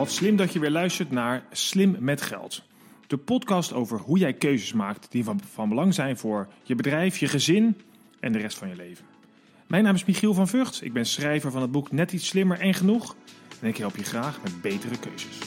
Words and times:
Wat 0.00 0.10
slim 0.10 0.36
dat 0.36 0.52
je 0.52 0.58
weer 0.58 0.70
luistert 0.70 1.10
naar 1.10 1.44
Slim 1.50 1.96
met 1.98 2.22
Geld. 2.22 2.62
De 3.06 3.16
podcast 3.16 3.72
over 3.72 3.98
hoe 3.98 4.18
jij 4.18 4.32
keuzes 4.32 4.72
maakt 4.72 5.10
die 5.10 5.24
van, 5.24 5.68
belang 5.68 5.94
zijn 5.94 6.16
voor 6.16 6.48
je 6.62 6.74
bedrijf, 6.74 7.18
je 7.18 7.28
gezin 7.28 7.80
en 8.20 8.32
de 8.32 8.38
rest 8.38 8.58
van 8.58 8.68
je 8.68 8.76
leven. 8.76 9.04
Mijn 9.66 9.84
naam 9.84 9.94
is 9.94 10.04
Michiel 10.04 10.34
van 10.34 10.48
Vught. 10.48 10.82
Ik 10.82 10.92
ben 10.92 11.06
schrijver 11.06 11.50
van 11.50 11.62
het 11.62 11.70
boek 11.70 11.92
Net 11.92 12.12
iets 12.12 12.26
slimmer 12.26 12.58
en 12.60 12.74
genoeg. 12.74 13.16
En 13.60 13.68
ik 13.68 13.76
help 13.76 13.96
je 13.96 14.04
graag 14.04 14.42
met 14.42 14.60
betere 14.60 14.98
keuzes. 14.98 15.38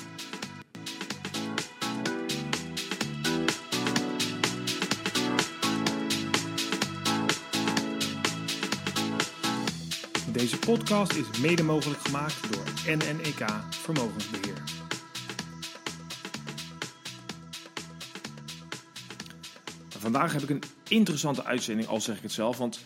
Podcast 10.65 11.13
is 11.13 11.39
mede 11.39 11.63
mogelijk 11.63 11.99
gemaakt 11.99 12.53
door 12.53 12.95
NNEK 12.95 13.45
Vermogensbeheer. 13.69 14.63
Vandaag 19.89 20.33
heb 20.33 20.41
ik 20.41 20.49
een 20.49 20.63
interessante 20.87 21.43
uitzending, 21.43 21.87
al 21.87 22.01
zeg 22.01 22.15
ik 22.15 22.21
het 22.21 22.31
zelf, 22.31 22.57
want 22.57 22.85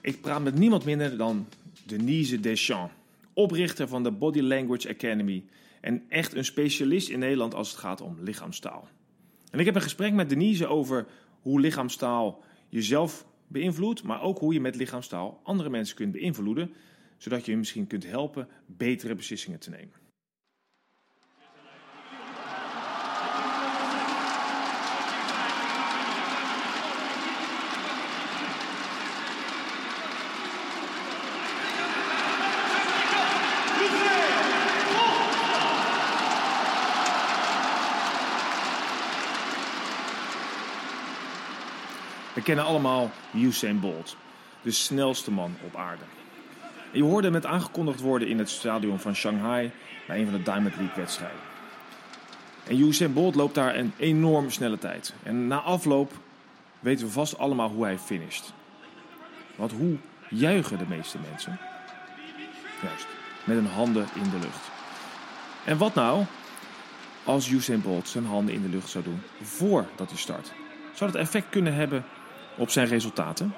ik 0.00 0.20
praat 0.20 0.42
met 0.42 0.58
niemand 0.58 0.84
minder 0.84 1.16
dan 1.16 1.48
Denise 1.86 2.40
Deschamps, 2.40 2.92
oprichter 3.32 3.88
van 3.88 4.02
de 4.02 4.10
Body 4.10 4.40
Language 4.40 4.88
Academy 4.88 5.44
en 5.80 6.02
echt 6.08 6.34
een 6.34 6.44
specialist 6.44 7.08
in 7.08 7.18
Nederland 7.18 7.54
als 7.54 7.70
het 7.70 7.78
gaat 7.78 8.00
om 8.00 8.16
lichaamstaal. 8.20 8.88
En 9.50 9.58
ik 9.58 9.64
heb 9.66 9.74
een 9.74 9.82
gesprek 9.82 10.12
met 10.12 10.28
Denise 10.28 10.66
over 10.66 11.06
hoe 11.40 11.60
lichaamstaal 11.60 12.42
jezelf 12.68 13.26
beïnvloedt, 13.46 14.02
maar 14.02 14.22
ook 14.22 14.38
hoe 14.38 14.52
je 14.52 14.60
met 14.60 14.76
lichaamstaal 14.76 15.40
andere 15.42 15.70
mensen 15.70 15.96
kunt 15.96 16.12
beïnvloeden, 16.12 16.74
zodat 17.24 17.46
je 17.46 17.56
misschien 17.56 17.86
kunt 17.86 18.06
helpen 18.06 18.48
betere 18.66 19.14
beslissingen 19.14 19.60
te 19.60 19.70
nemen. 19.70 19.92
We 42.34 42.42
kennen 42.42 42.64
allemaal 42.64 43.10
Usain 43.34 43.80
Bolt, 43.80 44.16
de 44.62 44.70
snelste 44.70 45.30
man 45.30 45.56
op 45.64 45.76
aarde. 45.76 46.04
Je 46.94 47.02
hoorde 47.02 47.30
hem 47.30 47.44
aangekondigd 47.44 48.00
worden 48.00 48.28
in 48.28 48.38
het 48.38 48.50
stadion 48.50 48.98
van 48.98 49.14
Shanghai 49.14 49.70
bij 50.06 50.18
een 50.18 50.24
van 50.24 50.34
de 50.34 50.42
Diamond 50.42 50.76
League 50.76 50.96
wedstrijden. 50.96 51.38
En 52.66 52.80
Usain 52.80 53.12
Bolt 53.12 53.34
loopt 53.34 53.54
daar 53.54 53.76
een 53.76 53.92
enorm 53.96 54.50
snelle 54.50 54.78
tijd. 54.78 55.14
En 55.22 55.46
na 55.46 55.60
afloop 55.60 56.12
weten 56.80 57.06
we 57.06 57.12
vast 57.12 57.38
allemaal 57.38 57.68
hoe 57.68 57.84
hij 57.84 57.98
finisht. 57.98 58.52
Want 59.56 59.72
hoe 59.72 59.96
juichen 60.28 60.78
de 60.78 60.86
meeste 60.88 61.18
mensen? 61.30 61.58
Juist, 62.82 63.06
met 63.44 63.56
hun 63.56 63.66
handen 63.66 64.06
in 64.14 64.30
de 64.30 64.38
lucht. 64.38 64.70
En 65.64 65.78
wat 65.78 65.94
nou 65.94 66.24
als 67.24 67.50
Usain 67.50 67.82
Bolt 67.82 68.08
zijn 68.08 68.26
handen 68.26 68.54
in 68.54 68.62
de 68.62 68.68
lucht 68.68 68.88
zou 68.88 69.04
doen 69.04 69.22
voordat 69.42 70.08
hij 70.08 70.18
start? 70.18 70.52
Zou 70.92 71.10
dat 71.12 71.20
effect 71.20 71.48
kunnen 71.50 71.74
hebben 71.74 72.04
op 72.56 72.70
zijn 72.70 72.86
resultaten? 72.86 73.54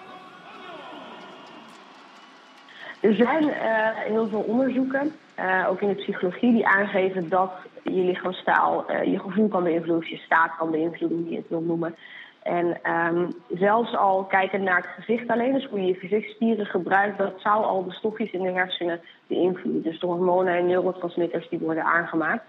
Er 3.01 3.15
zijn 3.15 3.45
uh, 3.45 3.89
heel 3.95 4.29
veel 4.29 4.41
onderzoeken, 4.41 5.13
uh, 5.39 5.67
ook 5.69 5.81
in 5.81 5.89
de 5.89 5.95
psychologie, 5.95 6.53
die 6.53 6.67
aangeven 6.67 7.29
dat 7.29 7.53
je 7.83 7.91
lichaamstaal 7.91 8.85
uh, 8.91 9.05
je 9.05 9.19
gevoel 9.19 9.49
kan 9.49 9.63
beïnvloeden, 9.63 10.11
je 10.11 10.17
staat 10.17 10.57
kan 10.59 10.71
beïnvloeden, 10.71 11.19
hoe 11.19 11.31
je 11.31 11.37
het 11.37 11.49
wil 11.49 11.61
noemen. 11.61 11.95
En 12.43 12.81
um, 12.93 13.35
zelfs 13.59 13.97
al 13.97 14.25
kijken 14.25 14.63
naar 14.63 14.77
het 14.77 15.05
gezicht 15.05 15.29
alleen, 15.29 15.53
dus 15.53 15.67
hoe 15.67 15.81
je 15.81 15.87
je 15.87 15.95
gezichtsspieren 15.95 16.67
gebruikt, 16.67 17.19
dat 17.19 17.35
zou 17.39 17.65
al 17.65 17.85
de 17.85 17.93
stofjes 17.93 18.31
in 18.31 18.43
de 18.43 18.53
hersenen 18.53 19.01
beïnvloeden. 19.27 19.83
Dus 19.83 20.01
de 20.01 20.07
hormonen 20.07 20.55
en 20.55 20.67
neurotransmitters 20.67 21.49
die 21.49 21.59
worden 21.59 21.85
aangemaakt. 21.85 22.45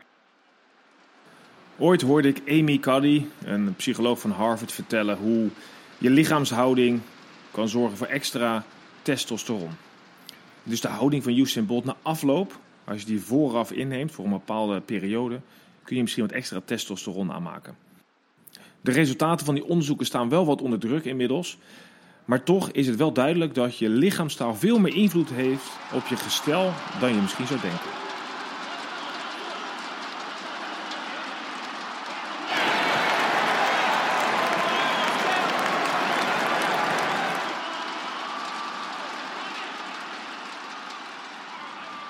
Ooit 1.79 2.01
hoorde 2.01 2.27
ik 2.27 2.41
Amy 2.49 2.77
Cuddy, 2.77 3.25
een 3.45 3.75
psycholoog 3.75 4.19
van 4.19 4.31
Harvard, 4.31 4.71
vertellen 4.71 5.17
hoe 5.17 5.49
je 5.97 6.09
lichaamshouding 6.09 7.01
kan 7.51 7.67
zorgen 7.67 7.97
voor 7.97 8.07
extra 8.07 8.63
testosteron. 9.01 9.86
Dus 10.67 10.81
de 10.81 10.87
houding 10.87 11.23
van 11.23 11.37
Usain 11.37 11.65
Bolt 11.65 11.85
na 11.85 11.95
afloop, 12.01 12.59
als 12.83 12.99
je 12.99 13.05
die 13.05 13.21
vooraf 13.21 13.71
inneemt 13.71 14.11
voor 14.11 14.25
een 14.25 14.31
bepaalde 14.31 14.81
periode, 14.81 15.39
kun 15.83 15.95
je 15.95 16.01
misschien 16.01 16.23
wat 16.23 16.33
extra 16.33 16.61
testosteron 16.65 17.31
aanmaken. 17.31 17.75
De 18.81 18.91
resultaten 18.91 19.45
van 19.45 19.55
die 19.55 19.65
onderzoeken 19.65 20.05
staan 20.05 20.29
wel 20.29 20.45
wat 20.45 20.61
onder 20.61 20.79
druk 20.79 21.05
inmiddels. 21.05 21.57
Maar 22.25 22.43
toch 22.43 22.71
is 22.71 22.87
het 22.87 22.95
wel 22.95 23.13
duidelijk 23.13 23.53
dat 23.55 23.77
je 23.77 23.89
lichaamstaal 23.89 24.55
veel 24.55 24.79
meer 24.79 24.95
invloed 24.95 25.29
heeft 25.29 25.69
op 25.93 26.05
je 26.05 26.15
gestel 26.15 26.73
dan 26.99 27.13
je 27.13 27.21
misschien 27.21 27.47
zou 27.47 27.59
denken. 27.59 27.96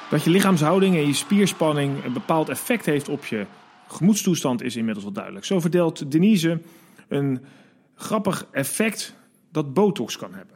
Dat 0.10 0.24
je 0.24 0.30
lichaamshouding 0.30 0.96
en 0.96 1.08
je 1.08 1.14
spierspanning 1.14 2.04
een 2.04 2.14
bepaald 2.14 2.50
effect 2.50 2.86
heeft 2.86 3.10
op 3.10 3.26
je 3.26 3.46
gemoedstoestand 3.88 4.62
is 4.62 4.76
inmiddels 4.76 5.04
wel 5.04 5.14
duidelijk. 5.14 5.46
Zo 5.46 5.60
vertelt 5.60 6.12
Denise 6.12 6.60
een 7.10 7.46
grappig 7.96 8.48
effect 8.52 9.16
dat 9.52 9.74
botox 9.74 10.18
kan 10.18 10.34
hebben. 10.34 10.56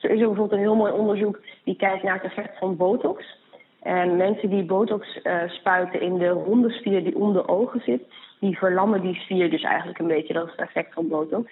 Er 0.00 0.10
is 0.10 0.18
bijvoorbeeld 0.18 0.52
een 0.52 0.58
heel 0.58 0.74
mooi 0.74 0.92
onderzoek 0.92 1.40
die 1.64 1.76
kijkt 1.76 2.02
naar 2.02 2.14
het 2.14 2.24
effect 2.24 2.58
van 2.58 2.76
botox. 2.76 3.38
En 3.82 4.16
mensen 4.16 4.50
die 4.50 4.64
botox 4.64 5.20
uh, 5.22 5.48
spuiten 5.48 6.00
in 6.00 6.18
de 6.18 6.28
ronde 6.28 6.70
spier 6.70 7.04
die 7.04 7.16
om 7.16 7.32
de 7.32 7.48
ogen 7.48 7.80
zit, 7.80 8.02
die 8.40 8.58
verlammen 8.58 9.00
die 9.00 9.14
spier 9.14 9.50
dus 9.50 9.62
eigenlijk 9.62 9.98
een 9.98 10.06
beetje. 10.06 10.32
Dat 10.32 10.46
is 10.46 10.52
het 10.56 10.60
effect 10.60 10.94
van 10.94 11.08
botox. 11.08 11.50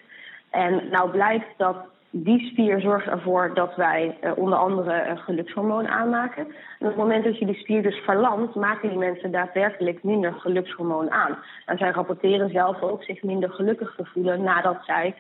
En 0.51 0.89
nou 0.91 1.11
blijkt 1.11 1.47
dat 1.57 1.77
die 2.11 2.47
spier 2.51 2.81
zorgt 2.81 3.07
ervoor 3.07 3.55
dat 3.55 3.77
wij 3.77 4.19
uh, 4.25 4.33
onder 4.37 4.59
andere 4.59 5.07
uh, 5.07 5.19
gelukshormoon 5.19 5.89
aanmaken. 5.89 6.47
En 6.47 6.53
op 6.79 6.87
het 6.87 6.97
moment 6.97 7.25
dat 7.25 7.39
je 7.39 7.47
die 7.47 7.55
spier 7.55 7.83
dus 7.83 7.97
verlamt, 7.97 8.55
maken 8.55 8.89
die 8.89 8.99
mensen 8.99 9.31
daadwerkelijk 9.31 10.03
minder 10.03 10.33
gelukshormoon 10.33 11.11
aan. 11.11 11.39
En 11.67 11.79
zij 11.79 11.91
rapporteren 11.91 12.51
zelf 12.51 12.83
ook 12.83 13.03
zich 13.03 13.23
minder 13.23 13.51
gelukkig 13.51 13.95
te 13.97 14.05
voelen 14.05 14.43
nadat 14.43 14.85
zij 14.85 15.15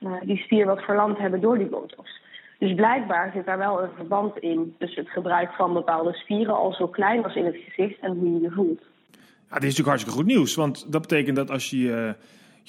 uh, 0.00 0.12
die 0.22 0.36
spier 0.36 0.66
wat 0.66 0.82
verlamd 0.82 1.18
hebben 1.18 1.40
door 1.40 1.58
die 1.58 1.68
botox. 1.68 2.20
Dus 2.58 2.74
blijkbaar 2.74 3.30
zit 3.34 3.46
daar 3.46 3.58
wel 3.58 3.82
een 3.82 3.90
verband 3.96 4.38
in 4.38 4.74
tussen 4.78 5.02
het 5.02 5.12
gebruik 5.12 5.52
van 5.52 5.72
bepaalde 5.72 6.12
spieren, 6.12 6.56
al 6.56 6.72
zo 6.72 6.88
klein 6.88 7.24
als 7.24 7.34
in 7.34 7.44
het 7.44 7.56
gezicht, 7.56 8.00
en 8.00 8.16
hoe 8.16 8.32
je 8.32 8.40
je 8.40 8.50
voelt. 8.50 8.82
Ja, 9.50 9.56
dit 9.56 9.68
is 9.68 9.78
natuurlijk 9.78 9.88
hartstikke 9.88 10.18
goed 10.18 10.26
nieuws, 10.26 10.54
want 10.54 10.92
dat 10.92 11.00
betekent 11.00 11.36
dat 11.36 11.50
als 11.50 11.70
je 11.70 12.14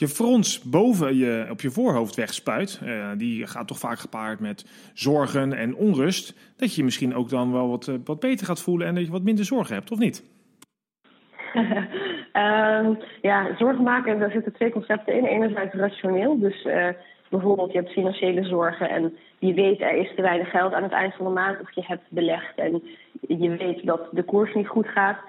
je 0.02 0.08
frons 0.08 0.62
boven 0.62 1.16
je, 1.16 1.48
op 1.50 1.62
je 1.62 1.70
voorhoofd 1.70 2.16
wegspuit, 2.16 2.82
uh, 2.84 3.12
die 3.18 3.48
gaat 3.48 3.68
toch 3.68 3.80
vaak 3.80 4.00
gepaard 4.00 4.40
met 4.40 4.92
zorgen 4.94 5.54
en 5.54 5.76
onrust, 5.76 6.56
dat 6.58 6.76
je 6.76 6.84
misschien 6.84 7.16
ook 7.16 7.30
dan 7.30 7.52
wel 7.52 7.70
wat, 7.70 7.88
uh, 7.88 7.96
wat 8.04 8.20
beter 8.20 8.46
gaat 8.46 8.62
voelen 8.62 8.88
en 8.88 8.96
dat 8.96 9.06
je 9.06 9.12
wat 9.12 9.24
minder 9.24 9.46
zorgen 9.46 9.76
hebt, 9.76 9.92
of 9.92 10.00
niet? 10.00 10.24
um, 12.34 12.98
ja, 13.30 13.56
zorgen 13.58 13.84
maken, 13.84 14.20
daar 14.20 14.32
zitten 14.32 14.54
twee 14.54 14.72
concepten 14.72 15.18
in. 15.18 15.26
Enerzijds 15.26 15.74
rationeel, 15.74 16.40
dus 16.40 16.66
uh, 16.66 16.88
bijvoorbeeld 17.30 17.72
je 17.72 17.78
hebt 17.78 17.92
financiële 17.92 18.44
zorgen 18.44 18.90
en 18.90 19.18
je 19.40 19.54
weet 19.54 19.82
er 19.82 19.96
is 19.96 20.16
te 20.16 20.22
weinig 20.22 20.50
geld 20.50 20.74
aan 20.74 20.84
het 20.84 20.92
eind 20.92 21.14
van 21.14 21.26
de 21.26 21.32
maand 21.32 21.62
of 21.62 21.76
je 21.76 21.84
hebt 21.86 22.06
belegd 22.10 22.56
en 22.56 22.84
je 23.28 23.50
weet 23.58 23.86
dat 23.86 24.08
de 24.12 24.24
koers 24.24 24.54
niet 24.54 24.68
goed 24.68 24.88
gaat. 24.88 25.20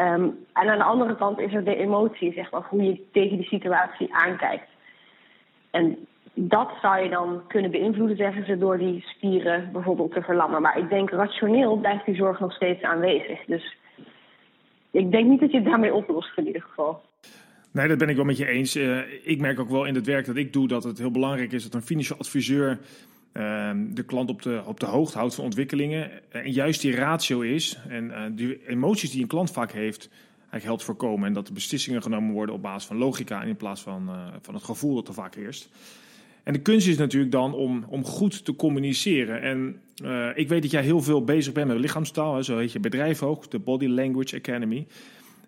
Um, 0.00 0.46
en 0.52 0.68
aan 0.68 0.78
de 0.78 0.84
andere 0.84 1.16
kant 1.16 1.38
is 1.38 1.54
er 1.54 1.64
de 1.64 1.76
emotie, 1.76 2.32
zeg 2.32 2.50
maar, 2.50 2.66
hoe 2.68 2.82
je 2.82 3.02
tegen 3.12 3.36
die 3.36 3.46
situatie 3.46 4.14
aankijkt. 4.14 4.68
En 5.70 6.06
dat 6.34 6.70
zou 6.82 7.02
je 7.02 7.08
dan 7.08 7.42
kunnen 7.48 7.70
beïnvloeden, 7.70 8.16
zeggen 8.16 8.44
ze, 8.44 8.58
door 8.58 8.78
die 8.78 9.04
spieren 9.06 9.72
bijvoorbeeld 9.72 10.12
te 10.12 10.22
verlammen. 10.22 10.62
Maar 10.62 10.78
ik 10.78 10.88
denk 10.88 11.10
rationeel 11.10 11.76
blijft 11.76 12.04
die 12.04 12.14
zorg 12.14 12.40
nog 12.40 12.52
steeds 12.52 12.82
aanwezig. 12.82 13.44
Dus 13.44 13.76
ik 14.90 15.10
denk 15.10 15.28
niet 15.28 15.40
dat 15.40 15.50
je 15.50 15.56
het 15.56 15.66
daarmee 15.66 15.94
oplost 15.94 16.38
in 16.38 16.46
ieder 16.46 16.62
geval. 16.62 17.00
Nee, 17.72 17.88
dat 17.88 17.98
ben 17.98 18.08
ik 18.08 18.16
wel 18.16 18.24
met 18.24 18.36
je 18.36 18.46
eens. 18.46 18.76
Uh, 18.76 18.98
ik 19.22 19.40
merk 19.40 19.60
ook 19.60 19.68
wel 19.68 19.84
in 19.84 19.94
het 19.94 20.06
werk 20.06 20.26
dat 20.26 20.36
ik 20.36 20.52
doe 20.52 20.68
dat 20.68 20.84
het 20.84 20.98
heel 20.98 21.10
belangrijk 21.10 21.52
is 21.52 21.62
dat 21.62 21.74
een 21.74 21.86
financieel 21.86 22.18
adviseur 22.18 22.78
de 23.90 24.02
klant 24.06 24.30
op 24.30 24.42
de, 24.42 24.62
op 24.66 24.80
de 24.80 24.86
hoogte 24.86 25.18
houdt 25.18 25.34
van 25.34 25.44
ontwikkelingen. 25.44 26.10
En 26.32 26.52
juist 26.52 26.80
die 26.80 26.94
ratio 26.94 27.40
is 27.40 27.78
en 27.88 28.04
uh, 28.04 28.22
die 28.32 28.66
emoties 28.66 29.10
die 29.10 29.22
een 29.22 29.28
klant 29.28 29.50
vaak 29.50 29.72
heeft, 29.72 30.08
eigenlijk 30.38 30.64
helpt 30.64 30.82
voorkomen. 30.82 31.26
En 31.26 31.32
dat 31.32 31.46
de 31.46 31.52
beslissingen 31.52 32.02
genomen 32.02 32.32
worden 32.32 32.54
op 32.54 32.62
basis 32.62 32.88
van 32.88 32.96
logica 32.96 33.42
in 33.42 33.56
plaats 33.56 33.80
van, 33.80 34.08
uh, 34.08 34.26
van 34.42 34.54
het 34.54 34.62
gevoel 34.64 34.94
dat 34.94 35.08
er 35.08 35.14
vaak 35.14 35.34
heerst. 35.34 35.68
En 36.42 36.52
de 36.52 36.60
kunst 36.60 36.86
is 36.86 36.96
natuurlijk 36.96 37.32
dan 37.32 37.54
om, 37.54 37.84
om 37.88 38.04
goed 38.04 38.44
te 38.44 38.56
communiceren. 38.56 39.40
En 39.42 39.80
ik 40.34 40.48
weet 40.48 40.62
dat 40.62 40.70
jij 40.70 40.82
heel 40.82 41.02
veel 41.02 41.24
bezig 41.24 41.52
bent 41.52 41.68
met 41.68 41.78
lichaamstaal, 41.78 42.34
hè, 42.34 42.42
zo 42.42 42.58
heet 42.58 42.72
je 42.72 42.80
bedrijf 42.80 43.22
ook, 43.22 43.50
de 43.50 43.58
Body 43.58 43.86
Language 43.86 44.36
Academy. 44.36 44.86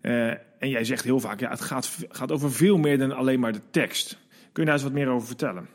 En 0.01 0.69
jij 0.69 0.85
zegt 0.85 1.05
heel 1.05 1.21
vaak, 1.21 1.41
ja, 1.41 1.51
het 1.51 1.61
gaat, 1.61 1.99
gaat 2.09 2.33
over 2.33 2.53
veel 2.53 2.77
meer 2.77 2.99
dan 2.99 3.13
alleen 3.13 3.41
maar 3.41 3.53
de 3.53 3.61
tekst. 3.71 4.19
Kun 4.53 4.63
je 4.63 4.65
daar 4.65 4.75
eens 4.75 4.83
wat 4.83 4.93
meer 4.93 5.09
over 5.09 5.27
vertellen? 5.27 5.69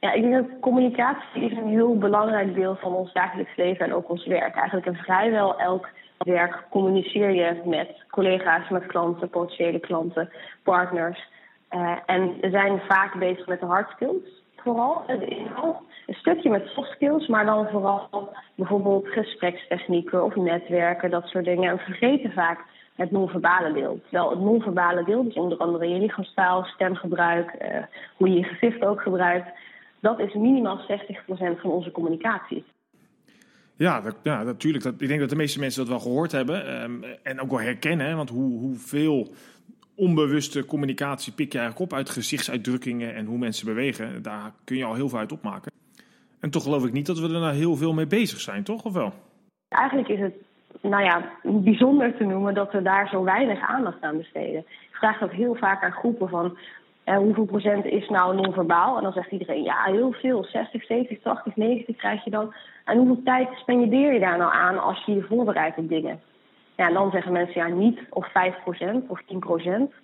Ja, 0.00 0.12
ik 0.12 0.22
denk 0.22 0.34
dat 0.34 0.60
communicatie 0.60 1.42
is 1.42 1.56
een 1.56 1.68
heel 1.68 1.98
belangrijk 1.98 2.54
deel 2.54 2.76
van 2.76 2.94
ons 2.94 3.12
dagelijks 3.12 3.56
leven 3.56 3.86
en 3.86 3.94
ook 3.94 4.10
ons 4.10 4.26
werk. 4.26 4.54
Eigenlijk 4.54 4.86
in 4.86 4.94
vrijwel 4.94 5.58
elk 5.58 5.88
werk 6.18 6.64
communiceer 6.70 7.30
je 7.30 7.60
met 7.64 8.04
collega's, 8.10 8.68
met 8.68 8.86
klanten, 8.86 9.28
potentiële 9.28 9.78
klanten, 9.78 10.30
partners. 10.62 11.28
Uh, 11.70 11.96
en 12.06 12.40
we 12.40 12.50
zijn 12.50 12.80
vaak 12.88 13.18
bezig 13.18 13.46
met 13.46 13.60
de 13.60 13.66
hard 13.66 13.90
skills, 13.90 14.42
vooral. 14.56 15.02
Een 15.06 16.14
stukje 16.14 16.50
met 16.50 16.66
soft 16.66 16.90
skills, 16.90 17.26
maar 17.26 17.44
dan 17.44 17.68
vooral 17.68 18.32
bijvoorbeeld 18.54 19.08
gesprekstechnieken 19.08 20.24
of 20.24 20.34
netwerken, 20.34 21.10
dat 21.10 21.26
soort 21.26 21.44
dingen. 21.44 21.70
En 21.70 21.78
vergeten 21.78 22.32
vaak 22.32 22.60
het 22.96 23.10
non-verbale 23.10 23.72
deel. 23.72 24.00
Terwijl 24.02 24.30
het 24.30 24.40
non-verbale 24.40 25.04
deel, 25.04 25.24
dus 25.24 25.34
onder 25.34 25.58
andere 25.58 25.88
je 25.88 25.98
lichaamstaal, 25.98 26.64
stemgebruik, 26.64 27.54
uh, 27.62 27.82
hoe 28.16 28.28
je 28.28 28.38
je 28.38 28.44
gezicht 28.44 28.84
ook 28.84 29.02
gebruikt, 29.02 29.48
dat 30.00 30.18
is 30.18 30.34
minimaal 30.34 30.78
60% 30.78 31.60
van 31.60 31.70
onze 31.70 31.90
communicatie. 31.90 32.64
Ja, 33.76 34.00
dat, 34.00 34.16
ja 34.22 34.42
natuurlijk. 34.42 34.84
Dat, 34.84 35.00
ik 35.00 35.08
denk 35.08 35.20
dat 35.20 35.30
de 35.30 35.36
meeste 35.36 35.58
mensen 35.58 35.80
dat 35.80 35.88
wel 35.88 36.00
gehoord 36.00 36.32
hebben 36.32 36.82
um, 36.82 37.04
en 37.22 37.40
ook 37.40 37.50
wel 37.50 37.60
herkennen. 37.60 38.16
Want 38.16 38.30
hoe, 38.30 38.58
hoeveel 38.58 39.34
onbewuste 39.94 40.64
communicatie 40.64 41.32
pik 41.32 41.52
je 41.52 41.58
eigenlijk 41.58 41.92
op 41.92 41.98
uit 41.98 42.10
gezichtsuitdrukkingen 42.10 43.14
en 43.14 43.26
hoe 43.26 43.38
mensen 43.38 43.66
bewegen. 43.66 44.22
Daar 44.22 44.52
kun 44.64 44.76
je 44.76 44.84
al 44.84 44.94
heel 44.94 45.08
veel 45.08 45.18
uit 45.18 45.32
opmaken. 45.32 45.72
En 46.40 46.50
toch 46.50 46.62
geloof 46.62 46.84
ik 46.84 46.92
niet 46.92 47.06
dat 47.06 47.18
we 47.18 47.34
er 47.34 47.40
nou 47.40 47.54
heel 47.54 47.76
veel 47.76 47.92
mee 47.92 48.06
bezig 48.06 48.40
zijn, 48.40 48.64
toch? 48.64 48.84
Of 48.84 48.92
wel? 48.92 49.12
Eigenlijk 49.68 50.08
is 50.08 50.20
het 50.20 50.34
nou 50.80 51.04
ja, 51.04 51.30
bijzonder 51.42 52.16
te 52.16 52.24
noemen 52.24 52.54
dat 52.54 52.72
we 52.72 52.82
daar 52.82 53.08
zo 53.08 53.24
weinig 53.24 53.60
aandacht 53.60 54.02
aan 54.02 54.16
besteden. 54.16 54.60
Ik 54.60 54.94
vraag 54.94 55.18
dat 55.18 55.30
heel 55.30 55.54
vaak 55.54 55.82
aan 55.82 55.92
groepen 55.92 56.28
van 56.28 56.58
eh, 57.08 57.16
hoeveel 57.16 57.44
procent 57.44 57.84
is 57.84 58.08
nou 58.08 58.34
non-verbaal? 58.34 58.96
En 58.96 59.02
dan 59.02 59.12
zegt 59.12 59.30
iedereen 59.30 59.62
ja, 59.62 59.84
heel 59.84 60.12
veel, 60.12 60.44
60, 60.44 60.84
70, 60.84 61.20
80, 61.22 61.56
90 61.56 61.96
krijg 61.96 62.24
je 62.24 62.30
dan. 62.30 62.54
En 62.84 62.96
hoeveel 62.96 63.22
tijd 63.24 63.48
spendeer 63.54 64.12
je 64.12 64.20
daar 64.20 64.38
nou 64.38 64.52
aan 64.52 64.78
als 64.82 65.04
je 65.04 65.14
je 65.14 65.22
voorbereidt 65.22 65.78
op 65.78 65.88
dingen? 65.88 66.20
Ja, 66.76 66.88
en 66.88 66.94
dan 66.94 67.10
zeggen 67.10 67.32
mensen 67.32 67.60
ja, 67.60 67.74
niet 67.74 68.00
of 68.10 68.28
5% 68.28 68.32
of 69.08 69.20
10%. 69.20 69.26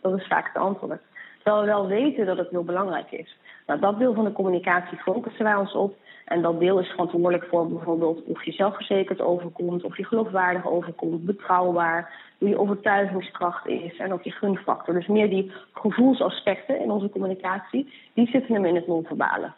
Dat 0.00 0.18
is 0.18 0.26
vaak 0.26 0.46
het 0.52 0.62
antwoord. 0.62 1.00
Terwijl 1.42 1.64
we 1.64 1.70
wel 1.70 1.86
weten 1.86 2.26
dat 2.26 2.38
het 2.38 2.50
heel 2.50 2.64
belangrijk 2.64 3.10
is. 3.10 3.36
Nou, 3.66 3.80
dat 3.80 3.98
deel 3.98 4.14
van 4.14 4.24
de 4.24 4.32
communicatie 4.32 4.98
focussen 4.98 5.44
wij 5.44 5.54
ons 5.54 5.74
op. 5.74 5.96
En 6.24 6.42
dat 6.42 6.60
deel 6.60 6.80
is 6.80 6.88
verantwoordelijk 6.88 7.44
voor 7.44 7.68
bijvoorbeeld 7.68 8.22
of 8.24 8.44
je 8.44 8.52
zelfverzekerd 8.52 9.20
overkomt, 9.20 9.84
of 9.84 9.96
je 9.96 10.04
geloofwaardig 10.04 10.66
overkomt, 10.66 11.24
betrouwbaar, 11.24 12.32
hoe 12.38 12.48
je 12.48 12.58
overtuigingskracht 12.58 13.66
is 13.66 13.96
en 13.96 14.12
ook 14.12 14.22
je 14.22 14.30
gunfactor. 14.30 14.94
Dus 14.94 15.06
meer 15.06 15.28
die 15.28 15.52
gevoelsaspecten 15.72 16.80
in 16.80 16.90
onze 16.90 17.08
communicatie, 17.08 17.92
die 18.14 18.26
zitten 18.26 18.54
hem 18.54 18.64
in 18.64 18.74
het 18.74 18.86
non-verbale. 18.86 19.52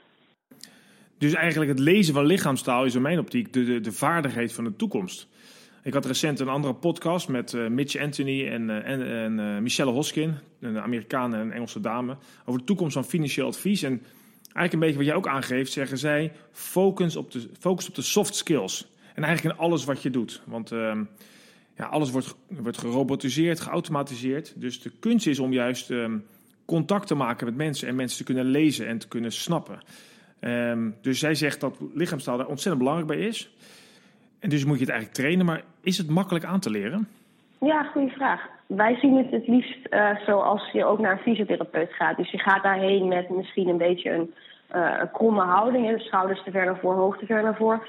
Dus 1.18 1.34
eigenlijk 1.34 1.70
het 1.70 1.80
lezen 1.80 2.14
van 2.14 2.24
lichaamstaal 2.24 2.84
is 2.84 2.94
in 2.94 3.02
mijn 3.02 3.18
optiek 3.18 3.52
de, 3.52 3.64
de, 3.64 3.80
de 3.80 3.92
vaardigheid 3.92 4.52
van 4.52 4.64
de 4.64 4.76
toekomst. 4.76 5.28
Ik 5.82 5.94
had 5.94 6.06
recent 6.06 6.40
een 6.40 6.48
andere 6.48 6.74
podcast 6.74 7.28
met 7.28 7.52
uh, 7.52 7.68
Mitch 7.68 7.96
Anthony 7.96 8.48
en, 8.48 8.68
uh, 8.68 8.88
en, 8.88 9.38
uh, 9.38 9.58
Michelle 9.58 9.90
Hoskin, 9.90 10.34
een 10.60 10.80
Amerikaan 10.80 11.34
en 11.34 11.52
Engelse 11.52 11.80
dame, 11.80 12.16
over 12.44 12.60
de 12.60 12.66
toekomst 12.66 12.92
van 12.92 13.04
financieel 13.04 13.46
advies. 13.46 13.82
En 13.82 14.02
eigenlijk 14.56 14.72
een 14.72 14.78
beetje 14.78 14.96
wat 14.96 15.06
jij 15.06 15.14
ook 15.14 15.28
aangeeft, 15.28 15.72
zeggen 15.72 15.98
zij: 15.98 16.32
focus 16.52 17.16
op 17.16 17.30
de, 17.30 17.48
focus 17.58 17.88
op 17.88 17.94
de 17.94 18.02
soft 18.02 18.34
skills. 18.34 18.90
En 19.14 19.24
eigenlijk 19.24 19.56
in 19.56 19.62
alles 19.62 19.84
wat 19.84 20.02
je 20.02 20.10
doet. 20.10 20.42
Want 20.44 20.72
uh, 20.72 21.00
ja, 21.76 21.84
alles 21.84 22.10
wordt, 22.10 22.36
wordt 22.48 22.78
gerobotiseerd, 22.78 23.60
geautomatiseerd. 23.60 24.52
Dus 24.56 24.80
de 24.80 24.90
kunst 25.00 25.26
is 25.26 25.38
om 25.38 25.52
juist 25.52 25.90
um, 25.90 26.24
contact 26.64 27.06
te 27.06 27.14
maken 27.14 27.46
met 27.46 27.56
mensen 27.56 27.88
en 27.88 27.94
mensen 27.94 28.18
te 28.18 28.24
kunnen 28.24 28.44
lezen 28.44 28.86
en 28.86 28.98
te 28.98 29.08
kunnen 29.08 29.32
snappen. 29.32 29.80
Um, 30.40 30.94
dus 31.02 31.18
zij 31.18 31.34
zegt 31.34 31.60
dat 31.60 31.76
lichaamstaal 31.94 32.36
daar 32.36 32.46
ontzettend 32.46 32.78
belangrijk 32.78 33.18
bij 33.18 33.28
is. 33.28 33.50
En 34.38 34.48
dus 34.48 34.64
moet 34.64 34.78
je 34.78 34.84
het 34.84 34.92
eigenlijk 34.92 35.20
trainen, 35.20 35.46
maar 35.46 35.64
is 35.80 35.98
het 35.98 36.08
makkelijk 36.08 36.44
aan 36.44 36.60
te 36.60 36.70
leren? 36.70 37.08
Ja, 37.60 37.82
goede 37.82 38.10
vraag. 38.10 38.48
Wij 38.66 38.94
zien 38.94 39.16
het 39.16 39.30
het 39.30 39.46
liefst 39.46 39.78
uh, 39.90 40.16
zoals 40.26 40.70
je 40.72 40.84
ook 40.84 40.98
naar 40.98 41.12
een 41.12 41.18
fysiotherapeut 41.18 41.92
gaat. 41.92 42.16
Dus 42.16 42.30
je 42.30 42.38
gaat 42.38 42.62
daarheen 42.62 43.08
met 43.08 43.28
misschien 43.28 43.68
een 43.68 43.78
beetje 43.78 44.10
een, 44.10 44.34
een 44.68 45.10
kromme 45.10 45.42
houding. 45.42 45.88
De 45.90 45.98
schouders 45.98 46.42
te 46.42 46.50
ver 46.50 46.64
naar 46.64 46.78
voren, 46.78 46.98
hoofd 46.98 47.18
te 47.18 47.26
ver 47.26 47.42
naar 47.42 47.56
voren. 47.56 47.82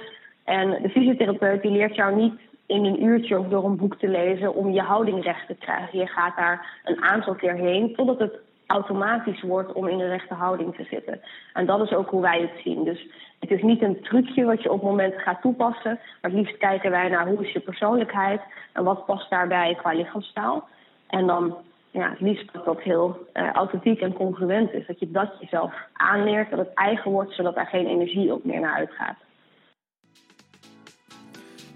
En 0.44 0.82
de 0.82 0.90
fysiotherapeut 0.90 1.62
die 1.62 1.72
leert 1.72 1.96
jou 1.96 2.16
niet 2.16 2.40
in 2.66 2.86
een 2.86 3.04
uurtje 3.04 3.40
of 3.40 3.48
door 3.48 3.66
een 3.66 3.78
boek 3.78 3.96
te 3.96 4.08
lezen 4.08 4.56
om 4.56 4.72
je 4.72 4.82
houding 4.82 5.24
recht 5.24 5.48
te 5.48 5.56
krijgen. 5.56 6.00
Je 6.00 6.08
gaat 6.08 6.36
daar 6.36 6.82
een 6.84 7.02
aantal 7.02 7.36
keer 7.36 7.54
heen 7.54 7.96
totdat 7.96 8.20
het 8.20 8.40
automatisch 8.68 9.42
wordt 9.42 9.74
om 9.74 9.88
in 9.88 9.98
de 9.98 10.08
rechte 10.08 10.34
houding 10.34 10.76
te 10.76 10.84
zitten. 10.84 11.22
En 11.54 11.66
dat 11.66 11.82
is 11.82 11.92
ook 11.92 12.10
hoe 12.10 12.22
wij 12.22 12.42
het 12.42 12.62
zien. 12.64 12.84
Dus 12.84 13.08
het 13.40 13.52
is 13.52 13.62
niet 13.62 13.82
een 13.82 14.02
trucje 14.02 14.46
wat 14.46 14.64
je 14.64 14.72
op 14.72 14.80
het 14.80 14.90
moment 14.90 15.14
gaat 15.16 15.42
toepassen. 15.42 16.00
Maar 16.22 16.32
het 16.32 16.40
liefst 16.40 16.58
kijken 16.58 16.92
wij 16.92 17.10
naar 17.10 17.28
hoe 17.28 17.46
is 17.46 17.54
je 17.54 17.60
persoonlijkheid 17.60 18.42
en 18.74 18.84
wat 18.84 19.06
past 19.06 19.30
daarbij 19.30 19.76
qua 19.76 19.94
lichaamstaal. 19.94 20.68
En 21.08 21.28
dan 21.28 21.56
ja, 21.92 22.10
het 22.10 22.20
liefst 22.20 22.54
dat 22.54 22.66
dat 22.66 22.82
heel 22.82 23.28
uh, 23.34 23.52
authentiek 23.52 24.02
en 24.02 24.14
congruent 24.14 24.74
is. 24.74 24.88
Dat 24.88 25.00
je 25.00 25.12
dat 25.12 25.34
jezelf 25.40 25.74
aanleert, 25.94 26.50
dat 26.50 26.60
het 26.60 26.74
eigen 26.74 27.12
wordt, 27.12 27.34
zodat 27.34 27.56
daar 27.56 27.68
geen 27.68 27.88
energie 27.88 28.32
ook 28.32 28.44
meer 28.44 28.60
naar 28.60 28.76
uitgaat. 28.76 29.18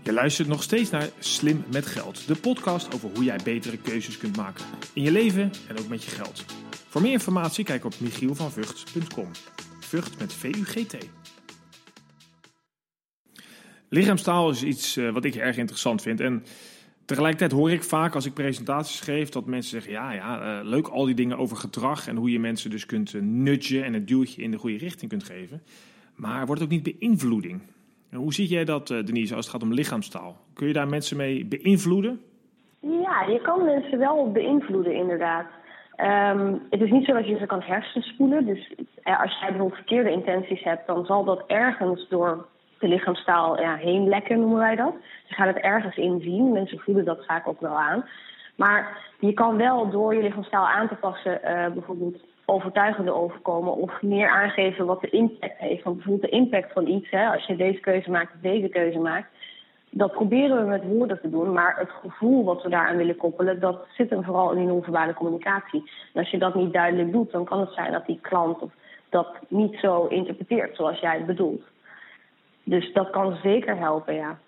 Je 0.03 0.13
luistert 0.13 0.47
nog 0.47 0.63
steeds 0.63 0.89
naar 0.89 1.09
Slim 1.19 1.63
met 1.71 1.85
Geld, 1.85 2.27
de 2.27 2.35
podcast 2.35 2.95
over 2.95 3.09
hoe 3.15 3.23
jij 3.23 3.39
betere 3.43 3.77
keuzes 3.77 4.17
kunt 4.17 4.37
maken 4.37 4.65
in 4.93 5.01
je 5.01 5.11
leven 5.11 5.51
en 5.69 5.79
ook 5.79 5.87
met 5.87 6.03
je 6.03 6.11
geld. 6.11 6.45
Voor 6.91 7.01
meer 7.01 7.11
informatie 7.11 7.65
kijk 7.65 7.85
op 7.85 7.93
michielvanvugt.com. 7.99 9.27
Vught 9.79 10.19
met 10.19 10.33
V-U-G-T. 10.33 11.09
Lichaamstaal 13.89 14.49
is 14.49 14.63
iets 14.63 14.97
uh, 14.97 15.13
wat 15.13 15.25
ik 15.25 15.35
erg 15.35 15.57
interessant 15.57 16.01
vind. 16.01 16.19
En 16.19 16.43
tegelijkertijd 17.05 17.51
hoor 17.51 17.71
ik 17.71 17.83
vaak 17.83 18.15
als 18.15 18.25
ik 18.25 18.33
presentaties 18.33 18.99
geef 18.99 19.29
dat 19.29 19.45
mensen 19.45 19.71
zeggen: 19.71 19.91
ja, 19.91 20.11
ja, 20.11 20.59
uh, 20.59 20.65
leuk 20.67 20.87
al 20.87 21.05
die 21.05 21.15
dingen 21.15 21.37
over 21.37 21.57
gedrag 21.57 22.07
en 22.07 22.15
hoe 22.15 22.31
je 22.31 22.39
mensen 22.39 22.69
dus 22.69 22.85
kunt 22.85 23.13
uh, 23.13 23.21
nudgen 23.21 23.83
en 23.83 23.93
het 23.93 24.07
duwtje 24.07 24.41
in 24.41 24.51
de 24.51 24.57
goede 24.57 24.77
richting 24.77 25.09
kunt 25.09 25.23
geven. 25.23 25.61
Maar 26.15 26.45
wordt 26.45 26.61
het 26.61 26.71
ook 26.71 26.83
niet 26.83 26.99
beïnvloeding? 26.99 27.61
En 28.09 28.17
hoe 28.17 28.33
zie 28.33 28.47
jij 28.47 28.65
dat, 28.65 28.87
Denise, 28.87 29.35
als 29.35 29.45
het 29.45 29.53
gaat 29.53 29.63
om 29.63 29.73
lichaamstaal? 29.73 30.37
Kun 30.53 30.67
je 30.67 30.73
daar 30.73 30.87
mensen 30.87 31.17
mee 31.17 31.45
beïnvloeden? 31.45 32.21
Ja, 32.79 33.21
je 33.27 33.39
kan 33.41 33.65
mensen 33.65 33.99
wel 33.99 34.31
beïnvloeden, 34.31 34.95
inderdaad. 34.95 35.60
Um, 35.97 36.61
het 36.69 36.81
is 36.81 36.91
niet 36.91 37.05
zo 37.05 37.13
dat 37.13 37.27
je 37.27 37.37
ze 37.37 37.45
kan 37.45 37.61
hersenspoelen. 37.61 38.45
Dus 38.45 38.73
als 39.03 39.39
jij 39.39 39.49
bijvoorbeeld 39.49 39.75
verkeerde 39.75 40.11
intenties 40.11 40.63
hebt, 40.63 40.87
dan 40.87 41.05
zal 41.05 41.23
dat 41.23 41.43
ergens 41.47 42.07
door 42.09 42.45
de 42.79 42.87
lichaamstaal 42.87 43.61
ja, 43.61 43.75
heen 43.75 44.07
lekken, 44.07 44.39
noemen 44.39 44.59
wij 44.59 44.75
dat. 44.75 44.93
Je 45.27 45.35
gaat 45.35 45.53
het 45.53 45.63
ergens 45.63 45.97
inzien. 45.97 46.51
Mensen 46.51 46.79
voelen 46.79 47.05
dat 47.05 47.25
vaak 47.25 47.47
ook 47.47 47.61
wel 47.61 47.79
aan. 47.79 48.05
Maar 48.55 48.97
je 49.19 49.33
kan 49.33 49.57
wel 49.57 49.89
door 49.89 50.15
je 50.15 50.21
lichaamstaal 50.21 50.67
aan 50.67 50.87
te 50.87 50.95
passen, 50.95 51.39
uh, 51.43 51.67
bijvoorbeeld 51.67 52.17
overtuigender 52.45 53.13
overkomen 53.13 53.75
of 53.75 54.01
meer 54.01 54.29
aangeven 54.29 54.85
wat 54.85 55.01
de 55.01 55.09
impact 55.09 55.57
heeft. 55.57 55.83
Want 55.83 55.95
bijvoorbeeld 55.95 56.31
de 56.31 56.37
impact 56.37 56.73
van 56.73 56.87
iets, 56.87 57.09
hè, 57.09 57.27
als 57.27 57.45
je 57.45 57.55
deze 57.55 57.79
keuze 57.79 58.11
maakt 58.11 58.33
of 58.33 58.41
deze 58.41 58.67
keuze 58.67 58.99
maakt, 58.99 59.29
dat 59.93 60.11
proberen 60.11 60.57
we 60.57 60.69
met 60.69 60.83
woorden 60.83 61.21
te 61.21 61.29
doen, 61.29 61.53
maar 61.53 61.75
het 61.77 61.89
gevoel 62.01 62.43
wat 62.43 62.63
we 62.63 62.69
daaraan 62.69 62.97
willen 62.97 63.15
koppelen, 63.15 63.59
dat 63.59 63.85
zit 63.97 64.09
hem 64.09 64.23
vooral 64.23 64.51
in 64.51 64.57
die 64.57 64.67
non-verbale 64.67 65.13
communicatie. 65.13 65.89
En 66.13 66.19
als 66.19 66.29
je 66.29 66.37
dat 66.37 66.55
niet 66.55 66.73
duidelijk 66.73 67.11
doet, 67.11 67.31
dan 67.31 67.45
kan 67.45 67.59
het 67.59 67.73
zijn 67.73 67.91
dat 67.91 68.05
die 68.05 68.19
klant 68.21 68.63
dat 69.09 69.27
niet 69.47 69.77
zo 69.81 70.05
interpreteert 70.05 70.75
zoals 70.75 70.99
jij 70.99 71.17
het 71.17 71.25
bedoelt. 71.25 71.63
Dus 72.63 72.93
dat 72.93 73.09
kan 73.09 73.37
zeker 73.43 73.77
helpen, 73.77 74.13
ja. 74.13 74.39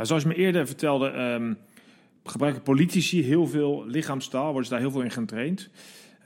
zoals 0.00 0.22
je 0.22 0.28
me 0.28 0.34
eerder 0.34 0.66
vertelde, 0.66 1.06
um, 1.12 1.58
gebruiken 2.24 2.62
politici 2.62 3.22
heel 3.22 3.46
veel 3.46 3.84
lichaamstaal, 3.86 4.44
worden 4.44 4.64
ze 4.64 4.70
daar 4.70 4.80
heel 4.80 4.90
veel 4.90 5.02
in 5.02 5.10
getraind. 5.10 5.70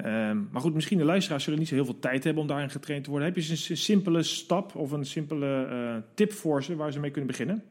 Um, 0.05 0.49
maar 0.53 0.61
goed, 0.61 0.75
misschien 0.75 0.99
de 0.99 1.05
luisteraars 1.05 1.45
zullen 1.45 1.59
niet 1.59 1.69
zo 1.69 1.75
heel 1.75 1.85
veel 1.85 1.99
tijd 1.99 2.25
hebben 2.25 2.43
om 2.43 2.49
daarin 2.49 2.71
getraind 2.71 3.05
te 3.05 3.11
worden. 3.11 3.29
Heb 3.29 3.37
je 3.37 3.51
een 3.51 3.77
simpele 3.77 4.23
stap 4.23 4.75
of 4.75 4.93
een 4.93 5.05
simpele 5.05 5.69
uh, 5.71 6.03
tip 6.15 6.33
voor 6.33 6.63
ze 6.63 6.77
waar 6.77 6.93
ze 6.93 7.01
mee 7.01 7.11
kunnen 7.11 7.31
beginnen? 7.31 7.63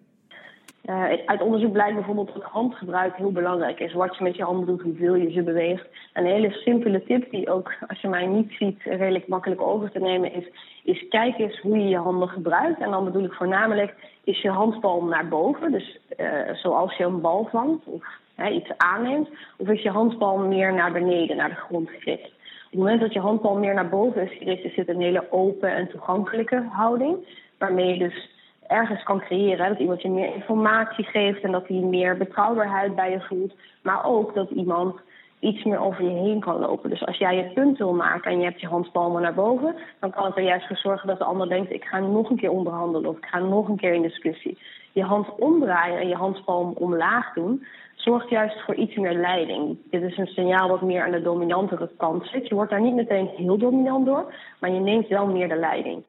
Uh, 0.89 1.03
uit 1.25 1.41
onderzoek 1.41 1.71
blijkt 1.71 1.95
bijvoorbeeld 1.95 2.33
dat 2.33 2.43
handgebruik 2.43 3.15
heel 3.15 3.31
belangrijk 3.31 3.79
is. 3.79 3.93
Wat 3.93 4.17
je 4.17 4.23
met 4.23 4.35
je 4.35 4.43
handen 4.43 4.65
doet, 4.65 4.81
hoeveel 4.81 5.15
je 5.15 5.31
ze 5.31 5.41
beweegt. 5.43 5.87
Een 6.13 6.25
hele 6.25 6.51
simpele 6.51 7.03
tip 7.03 7.31
die 7.31 7.49
ook, 7.49 7.73
als 7.87 8.01
je 8.01 8.07
mij 8.07 8.25
niet 8.25 8.51
ziet, 8.51 8.81
redelijk 8.83 9.27
makkelijk 9.27 9.61
over 9.61 9.91
te 9.91 9.99
nemen 9.99 10.33
is... 10.33 10.45
is 10.83 11.07
kijk 11.07 11.37
eens 11.37 11.59
hoe 11.59 11.77
je 11.77 11.87
je 11.87 11.97
handen 11.97 12.27
gebruikt. 12.27 12.79
En 12.79 12.91
dan 12.91 13.03
bedoel 13.03 13.23
ik 13.23 13.33
voornamelijk, 13.33 13.95
is 14.23 14.41
je 14.41 14.49
handpalm 14.49 15.09
naar 15.09 15.27
boven? 15.27 15.71
Dus 15.71 15.99
uh, 16.17 16.27
zoals 16.53 16.97
je 16.97 17.03
een 17.03 17.21
bal 17.21 17.47
vangt 17.51 17.85
of 17.85 18.05
iets 18.51 18.69
aanneemt. 18.77 19.29
Of 19.57 19.67
is 19.67 19.81
je 19.81 19.89
handpalm 19.89 20.47
meer 20.47 20.73
naar 20.73 20.91
beneden, 20.91 21.37
naar 21.37 21.49
de 21.49 21.55
grond 21.55 21.89
gericht? 21.89 22.31
Op 22.65 22.73
het 22.73 22.79
moment 22.79 23.01
dat 23.01 23.13
je 23.13 23.19
handpalm 23.19 23.59
meer 23.59 23.73
naar 23.73 23.89
boven 23.89 24.21
is 24.21 24.37
gericht, 24.37 24.63
is 24.63 24.75
het 24.75 24.87
een 24.87 25.01
hele 25.01 25.31
open 25.31 25.75
en 25.75 25.89
toegankelijke 25.89 26.63
houding. 26.69 27.17
Waarmee 27.57 27.93
je 27.93 27.97
dus 27.97 28.29
ergens 28.67 29.03
kan 29.03 29.19
creëren. 29.19 29.69
Dat 29.69 29.79
iemand 29.79 30.01
je 30.01 30.09
meer 30.09 30.33
informatie 30.33 31.05
geeft 31.05 31.43
en 31.43 31.51
dat 31.51 31.67
hij 31.67 31.77
meer 31.77 32.17
betrouwbaarheid 32.17 32.95
bij 32.95 33.11
je 33.11 33.21
voelt. 33.21 33.53
Maar 33.81 34.05
ook 34.05 34.33
dat 34.33 34.49
iemand 34.49 34.95
iets 35.39 35.63
meer 35.63 35.79
over 35.79 36.03
je 36.03 36.09
heen 36.09 36.39
kan 36.39 36.59
lopen. 36.59 36.89
Dus 36.89 37.05
als 37.05 37.17
jij 37.17 37.35
je 37.35 37.51
punt 37.53 37.77
wil 37.77 37.93
maken 37.93 38.31
en 38.31 38.37
je 38.37 38.43
hebt 38.43 38.61
je 38.61 38.67
handpalmen 38.67 39.21
naar 39.21 39.33
boven, 39.33 39.75
dan 39.99 40.11
kan 40.11 40.25
het 40.25 40.37
er 40.37 40.43
juist 40.43 40.67
voor 40.67 40.77
zorgen 40.77 41.07
dat 41.07 41.17
de 41.17 41.23
ander 41.23 41.49
denkt: 41.49 41.71
ik 41.71 41.83
ga 41.83 41.99
nog 41.99 42.29
een 42.29 42.37
keer 42.37 42.51
onderhandelen 42.51 43.09
of 43.09 43.17
ik 43.17 43.25
ga 43.25 43.39
nog 43.39 43.67
een 43.67 43.77
keer 43.77 43.93
in 43.93 44.01
discussie. 44.01 44.57
Je 44.91 45.03
hand 45.03 45.27
omdraaien 45.39 45.99
en 45.99 46.07
je 46.07 46.15
handpalm 46.15 46.71
omlaag 46.71 47.33
doen, 47.33 47.65
zorgt 47.95 48.29
juist 48.29 48.61
voor 48.65 48.75
iets 48.75 48.95
meer 48.95 49.13
leiding. 49.13 49.77
Dit 49.89 50.01
is 50.01 50.17
een 50.17 50.27
signaal 50.27 50.69
wat 50.69 50.81
meer 50.81 51.03
aan 51.03 51.11
de 51.11 51.21
dominantere 51.21 51.89
kant 51.97 52.27
zit. 52.27 52.47
Je 52.47 52.55
wordt 52.55 52.71
daar 52.71 52.81
niet 52.81 52.95
meteen 52.95 53.29
heel 53.35 53.57
dominant 53.57 54.05
door, 54.05 54.33
maar 54.59 54.71
je 54.71 54.79
neemt 54.79 55.07
wel 55.07 55.27
meer 55.27 55.47
de 55.47 55.55
leiding. 55.55 56.03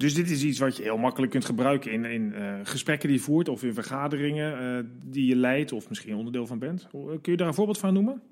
Dus 0.00 0.14
dit 0.14 0.30
is 0.30 0.44
iets 0.44 0.58
wat 0.58 0.76
je 0.76 0.82
heel 0.82 0.96
makkelijk 0.96 1.32
kunt 1.32 1.44
gebruiken 1.44 1.92
in, 1.92 2.04
in 2.04 2.32
uh, 2.36 2.54
gesprekken 2.62 3.08
die 3.08 3.16
je 3.18 3.24
voert 3.24 3.48
of 3.48 3.62
in 3.62 3.74
vergaderingen 3.74 4.62
uh, 4.62 4.84
die 5.02 5.26
je 5.26 5.36
leidt 5.36 5.72
of 5.72 5.88
misschien 5.88 6.16
onderdeel 6.16 6.46
van 6.46 6.58
bent. 6.58 6.88
Kun 6.90 7.32
je 7.32 7.36
daar 7.36 7.46
een 7.46 7.54
voorbeeld 7.54 7.78
van 7.78 7.94
noemen? 7.94 8.22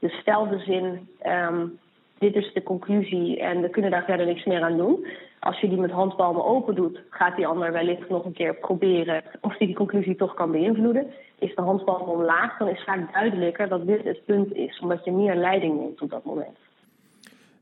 Dus 0.00 0.12
stel 0.12 0.48
de 0.48 0.58
zin, 0.58 1.08
um, 1.26 1.78
dit 2.18 2.34
is 2.34 2.52
de 2.52 2.62
conclusie 2.62 3.40
en 3.40 3.60
we 3.60 3.70
kunnen 3.70 3.90
daar 3.90 4.04
verder 4.04 4.26
niks 4.26 4.44
meer 4.44 4.62
aan 4.62 4.76
doen. 4.76 5.06
Als 5.40 5.60
je 5.60 5.68
die 5.68 5.78
met 5.78 5.90
handpalmen 5.90 6.44
open 6.44 6.74
doet, 6.74 7.00
gaat 7.10 7.36
die 7.36 7.46
ander 7.46 7.72
wellicht 7.72 8.08
nog 8.08 8.24
een 8.24 8.32
keer 8.32 8.54
proberen 8.54 9.22
of 9.40 9.56
die 9.56 9.66
die 9.66 9.76
conclusie 9.76 10.16
toch 10.16 10.34
kan 10.34 10.50
beïnvloeden. 10.50 11.06
Is 11.38 11.54
de 11.54 11.62
handpalm 11.62 12.08
omlaag, 12.08 12.58
dan 12.58 12.68
is 12.68 12.84
vaak 12.84 13.12
duidelijker 13.12 13.68
dat 13.68 13.86
dit 13.86 14.04
het 14.04 14.24
punt 14.24 14.54
is, 14.54 14.80
omdat 14.80 15.04
je 15.04 15.12
meer 15.12 15.36
leiding 15.36 15.80
neemt 15.80 16.00
op 16.00 16.10
dat 16.10 16.24
moment. 16.24 16.58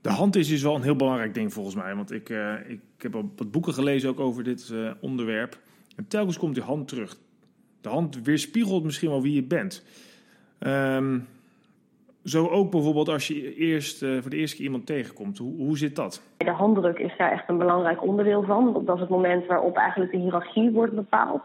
De 0.02 0.10
hand 0.10 0.36
is 0.36 0.48
dus 0.48 0.62
wel 0.62 0.74
een 0.74 0.82
heel 0.82 0.96
belangrijk 0.96 1.34
ding 1.34 1.52
volgens 1.52 1.74
mij. 1.74 1.94
Want 1.94 2.12
ik, 2.12 2.28
uh, 2.28 2.54
ik, 2.66 2.80
heb 2.98 3.14
al 3.14 3.32
wat 3.36 3.50
boeken 3.50 3.74
gelezen 3.74 4.08
ook 4.08 4.20
over 4.20 4.44
dit 4.44 4.70
uh, 4.72 4.90
onderwerp. 5.00 5.58
En 5.96 6.08
telkens 6.08 6.38
komt 6.38 6.54
die 6.54 6.62
hand 6.62 6.88
terug. 6.88 7.16
De 7.80 7.88
hand 7.88 8.22
weerspiegelt 8.22 8.84
misschien 8.84 9.10
wel 9.10 9.22
wie 9.22 9.34
je 9.34 9.42
bent. 9.42 9.84
Um, 10.58 11.28
zo 12.24 12.48
ook 12.48 12.70
bijvoorbeeld 12.70 13.08
als 13.08 13.26
je 13.26 13.54
eerst, 13.54 14.02
uh, 14.02 14.20
voor 14.20 14.30
de 14.30 14.36
eerste 14.36 14.56
keer 14.56 14.64
iemand 14.64 14.86
tegenkomt. 14.86 15.38
Hoe, 15.38 15.56
hoe 15.56 15.78
zit 15.78 15.96
dat? 15.96 16.22
De 16.36 16.50
handdruk 16.50 16.98
is 16.98 17.16
daar 17.18 17.32
echt 17.32 17.48
een 17.48 17.58
belangrijk 17.58 18.02
onderdeel 18.02 18.42
van. 18.42 18.82
Dat 18.84 18.94
is 18.94 19.00
het 19.00 19.10
moment 19.10 19.46
waarop 19.46 19.76
eigenlijk 19.76 20.12
de 20.12 20.18
hiërarchie 20.18 20.70
wordt 20.70 20.94
bepaald. 20.94 21.42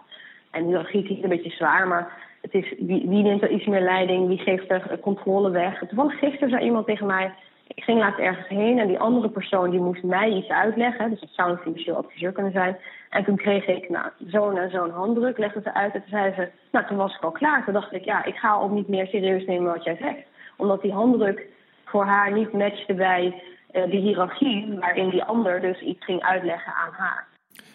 En 0.51 0.65
hiërarchie 0.65 1.03
klinkt 1.03 1.23
een 1.23 1.29
beetje 1.29 1.49
zwaar, 1.49 1.87
maar 1.87 2.25
het 2.41 2.53
is 2.53 2.73
wie, 2.79 3.07
wie 3.07 3.23
neemt 3.23 3.41
er 3.41 3.51
iets 3.51 3.65
meer 3.65 3.81
leiding? 3.81 4.27
Wie 4.27 4.37
geeft 4.37 4.69
er 4.69 4.99
controle 5.01 5.49
weg? 5.49 5.79
Toevallig 5.79 6.19
gisteren 6.19 6.49
zei 6.49 6.63
iemand 6.63 6.85
tegen 6.85 7.07
mij 7.07 7.33
ik 7.67 7.83
ging 7.83 7.99
laatst 7.99 8.19
ergens 8.19 8.47
heen 8.47 8.79
en 8.79 8.87
die 8.87 8.99
andere 8.99 9.29
persoon 9.29 9.69
die 9.69 9.79
moest 9.79 10.03
mij 10.03 10.29
iets 10.29 10.49
uitleggen. 10.49 11.09
Dus 11.09 11.19
dat 11.19 11.29
zou 11.31 11.51
een 11.51 11.57
financieel 11.57 11.95
adviseur 11.95 12.31
kunnen 12.31 12.51
zijn. 12.51 12.77
En 13.09 13.23
toen 13.23 13.35
kreeg 13.35 13.67
ik 13.67 13.89
nou, 13.89 14.09
zo'n 14.27 14.57
en 14.57 14.69
zo'n 14.69 14.91
handdruk, 14.91 15.37
legde 15.37 15.61
ze 15.63 15.73
uit. 15.73 15.93
En 15.93 15.99
toen 15.99 16.09
zei 16.09 16.33
ze, 16.33 16.49
nou 16.71 16.85
toen 16.85 16.97
was 16.97 17.15
ik 17.15 17.23
al 17.23 17.31
klaar. 17.31 17.63
Toen 17.63 17.73
dacht 17.73 17.93
ik, 17.93 18.05
ja, 18.05 18.25
ik 18.25 18.35
ga 18.35 18.55
ook 18.55 18.71
niet 18.71 18.87
meer 18.87 19.07
serieus 19.07 19.45
nemen 19.45 19.73
wat 19.73 19.83
jij 19.83 19.95
zegt. 19.95 20.27
Omdat 20.57 20.81
die 20.81 20.93
handdruk 20.93 21.45
voor 21.85 22.05
haar 22.05 22.31
niet 22.31 22.51
matchte 22.51 22.93
bij 22.93 23.25
uh, 23.71 23.83
de 23.91 23.97
hiërarchie, 23.97 24.79
waarin 24.79 25.09
die 25.09 25.23
ander 25.23 25.61
dus 25.61 25.81
iets 25.81 26.05
ging 26.05 26.21
uitleggen 26.21 26.73
aan 26.73 26.91
haar. 26.91 27.27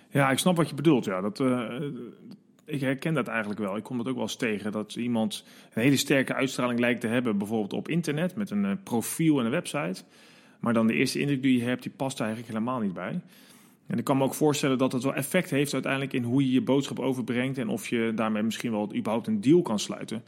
Ja, 0.08 0.30
ik 0.30 0.38
snap 0.38 0.56
wat 0.56 0.68
je 0.68 0.75
bedoelt. 0.75 1.04
Ja, 1.04 1.20
dat, 1.20 1.38
uh, 1.38 1.70
ik 2.64 2.81
herken 2.81 3.14
dat 3.14 3.28
eigenlijk 3.28 3.61
wel. 3.61 3.76
Ik 3.76 3.83
kom 3.83 3.97
dat 3.97 4.09
ook 4.09 4.14
wel 4.14 4.23
eens 4.23 4.37
tegen. 4.37 4.73
Dat 4.73 4.95
iemand 4.95 5.45
een 5.73 5.83
hele 5.83 5.97
sterke 5.97 6.35
uitstraling 6.35 6.81
lijkt 6.81 7.00
te 7.00 7.07
hebben, 7.07 7.38
bijvoorbeeld 7.38 7.73
op 7.73 7.88
internet, 7.88 8.37
met 8.37 8.50
een 8.50 8.64
uh, 8.64 8.73
profiel 8.83 9.38
en 9.38 9.45
een 9.45 9.50
website. 9.50 10.02
Maar 10.61 10.73
dan 10.73 10.87
de 10.87 10.95
eerste 10.95 11.21
indruk 11.21 11.42
die 11.42 11.59
je 11.59 11.64
hebt, 11.64 11.83
die 11.83 11.92
past 11.97 12.21
eigenlijk 12.21 12.50
helemaal 12.52 12.81
niet 12.81 12.92
bij. 12.92 13.21
En 13.87 13.99
ik 13.99 14.04
kan 14.04 14.16
me 14.16 14.25
ook 14.25 14.35
voorstellen 14.35 14.78
dat 14.78 14.92
het 14.92 15.02
wel 15.02 15.14
effect 15.14 15.50
heeft 15.50 15.73
uiteindelijk 15.73 16.12
in 16.12 16.23
hoe 16.23 16.47
je 16.47 16.52
je 16.52 16.61
boodschap 16.61 16.99
overbrengt 16.99 17.59
en 17.59 17.69
of 17.69 17.88
je 17.88 18.12
daarmee 18.14 18.42
misschien 18.42 18.71
wel 18.71 18.95
überhaupt 18.95 19.26
een 19.26 19.40
deal 19.40 19.62
kan 19.62 19.78
sluiten. 19.78 20.23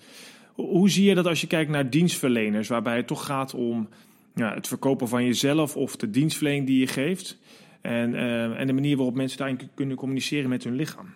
Hoe 0.52 0.90
zie 0.90 1.04
je 1.04 1.14
dat 1.14 1.26
als 1.26 1.40
je 1.40 1.46
kijkt 1.46 1.70
naar 1.70 1.90
dienstverleners, 1.90 2.68
waarbij 2.68 2.96
het 2.96 3.06
toch 3.06 3.26
gaat 3.26 3.54
om 3.54 3.88
ja, 4.34 4.54
het 4.54 4.68
verkopen 4.68 5.08
van 5.08 5.24
jezelf 5.24 5.76
of 5.76 5.96
de 5.96 6.10
dienstverlening 6.10 6.66
die 6.66 6.78
je 6.78 6.86
geeft 6.86 7.38
en, 7.80 8.12
uh, 8.12 8.60
en 8.60 8.66
de 8.66 8.72
manier 8.72 8.96
waarop 8.96 9.14
mensen 9.14 9.38
daarin 9.38 9.60
kunnen 9.74 9.96
communiceren 9.96 10.48
met 10.48 10.64
hun 10.64 10.74
lichaam? 10.74 11.06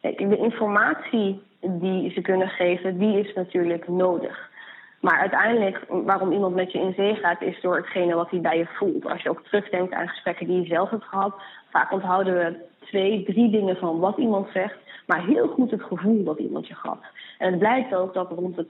De 0.00 0.36
informatie 0.36 1.42
die 1.60 2.10
ze 2.10 2.20
kunnen 2.20 2.48
geven, 2.48 2.98
die 2.98 3.18
is 3.18 3.34
natuurlijk 3.34 3.88
nodig. 3.88 4.48
Maar 5.00 5.18
uiteindelijk, 5.18 5.84
waarom 5.88 6.32
iemand 6.32 6.54
met 6.54 6.72
je 6.72 6.78
in 6.78 6.94
zee 6.96 7.14
gaat, 7.14 7.42
is 7.42 7.60
door 7.60 7.76
hetgene 7.76 8.14
wat 8.14 8.30
hij 8.30 8.40
bij 8.40 8.58
je 8.58 8.66
voelt. 8.66 9.06
Als 9.06 9.22
je 9.22 9.30
ook 9.30 9.42
terugdenkt 9.42 9.92
aan 9.92 10.08
gesprekken 10.08 10.46
die 10.46 10.60
je 10.60 10.66
zelf 10.66 10.90
hebt 10.90 11.04
gehad, 11.04 11.34
vaak 11.70 11.92
onthouden 11.92 12.34
we 12.34 12.56
twee, 12.86 13.24
drie 13.24 13.50
dingen 13.50 13.76
van 13.76 13.98
wat 13.98 14.18
iemand 14.18 14.48
zegt, 14.52 14.76
maar 15.06 15.24
heel 15.24 15.48
goed 15.48 15.70
het 15.70 15.82
gevoel 15.82 16.24
dat 16.24 16.38
iemand 16.38 16.66
je 16.66 16.74
gaf. 16.74 16.98
En 17.38 17.50
het 17.50 17.58
blijkt 17.58 17.94
ook 17.94 18.14
dat 18.14 18.30
rond 18.30 18.56
de 18.56 18.66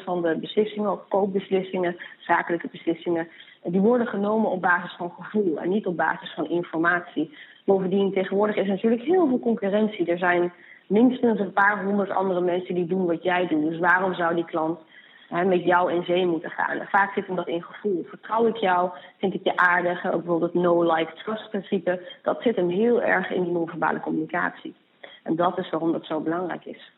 80% 0.00 0.04
van 0.04 0.22
de 0.22 0.36
beslissingen, 0.40 0.92
of 0.92 1.08
koopbeslissingen, 1.08 1.96
zakelijke 2.18 2.68
beslissingen, 2.70 3.28
die 3.64 3.80
worden 3.80 4.06
genomen 4.06 4.50
op 4.50 4.60
basis 4.60 4.94
van 4.96 5.12
gevoel 5.20 5.58
en 5.58 5.68
niet 5.68 5.86
op 5.86 5.96
basis 5.96 6.34
van 6.34 6.48
informatie. 6.48 7.36
Bovendien, 7.66 8.12
tegenwoordig 8.12 8.56
is 8.56 8.66
natuurlijk 8.66 9.02
heel 9.02 9.28
veel 9.28 9.38
concurrentie. 9.38 10.06
Er 10.06 10.18
zijn 10.18 10.52
minstens 10.86 11.40
een 11.40 11.52
paar 11.52 11.84
honderd 11.84 12.10
andere 12.10 12.40
mensen 12.40 12.74
die 12.74 12.86
doen 12.86 13.06
wat 13.06 13.22
jij 13.22 13.46
doet. 13.46 13.70
Dus 13.70 13.78
waarom 13.78 14.14
zou 14.14 14.34
die 14.34 14.44
klant 14.44 14.80
hè, 15.28 15.44
met 15.44 15.64
jou 15.64 15.92
in 15.92 16.04
zee 16.04 16.26
moeten 16.26 16.50
gaan? 16.50 16.78
En 16.78 16.86
vaak 16.86 17.12
zit 17.12 17.26
hem 17.26 17.36
dat 17.36 17.48
in 17.48 17.62
gevoel. 17.62 18.04
Vertrouw 18.08 18.46
ik 18.46 18.56
jou? 18.56 18.90
Vind 19.18 19.34
ik 19.34 19.44
je 19.44 19.56
aardig? 19.56 20.04
Ook 20.06 20.12
bijvoorbeeld 20.12 20.52
het 20.52 20.62
no-like-trust-principe. 20.62 22.18
Dat 22.22 22.42
zit 22.42 22.56
hem 22.56 22.68
heel 22.68 23.02
erg 23.02 23.30
in 23.30 23.42
die 23.42 23.52
non-verbale 23.52 24.00
communicatie. 24.00 24.74
En 25.22 25.36
dat 25.36 25.58
is 25.58 25.70
waarom 25.70 25.92
dat 25.92 26.06
zo 26.06 26.20
belangrijk 26.20 26.64
is. 26.64 26.92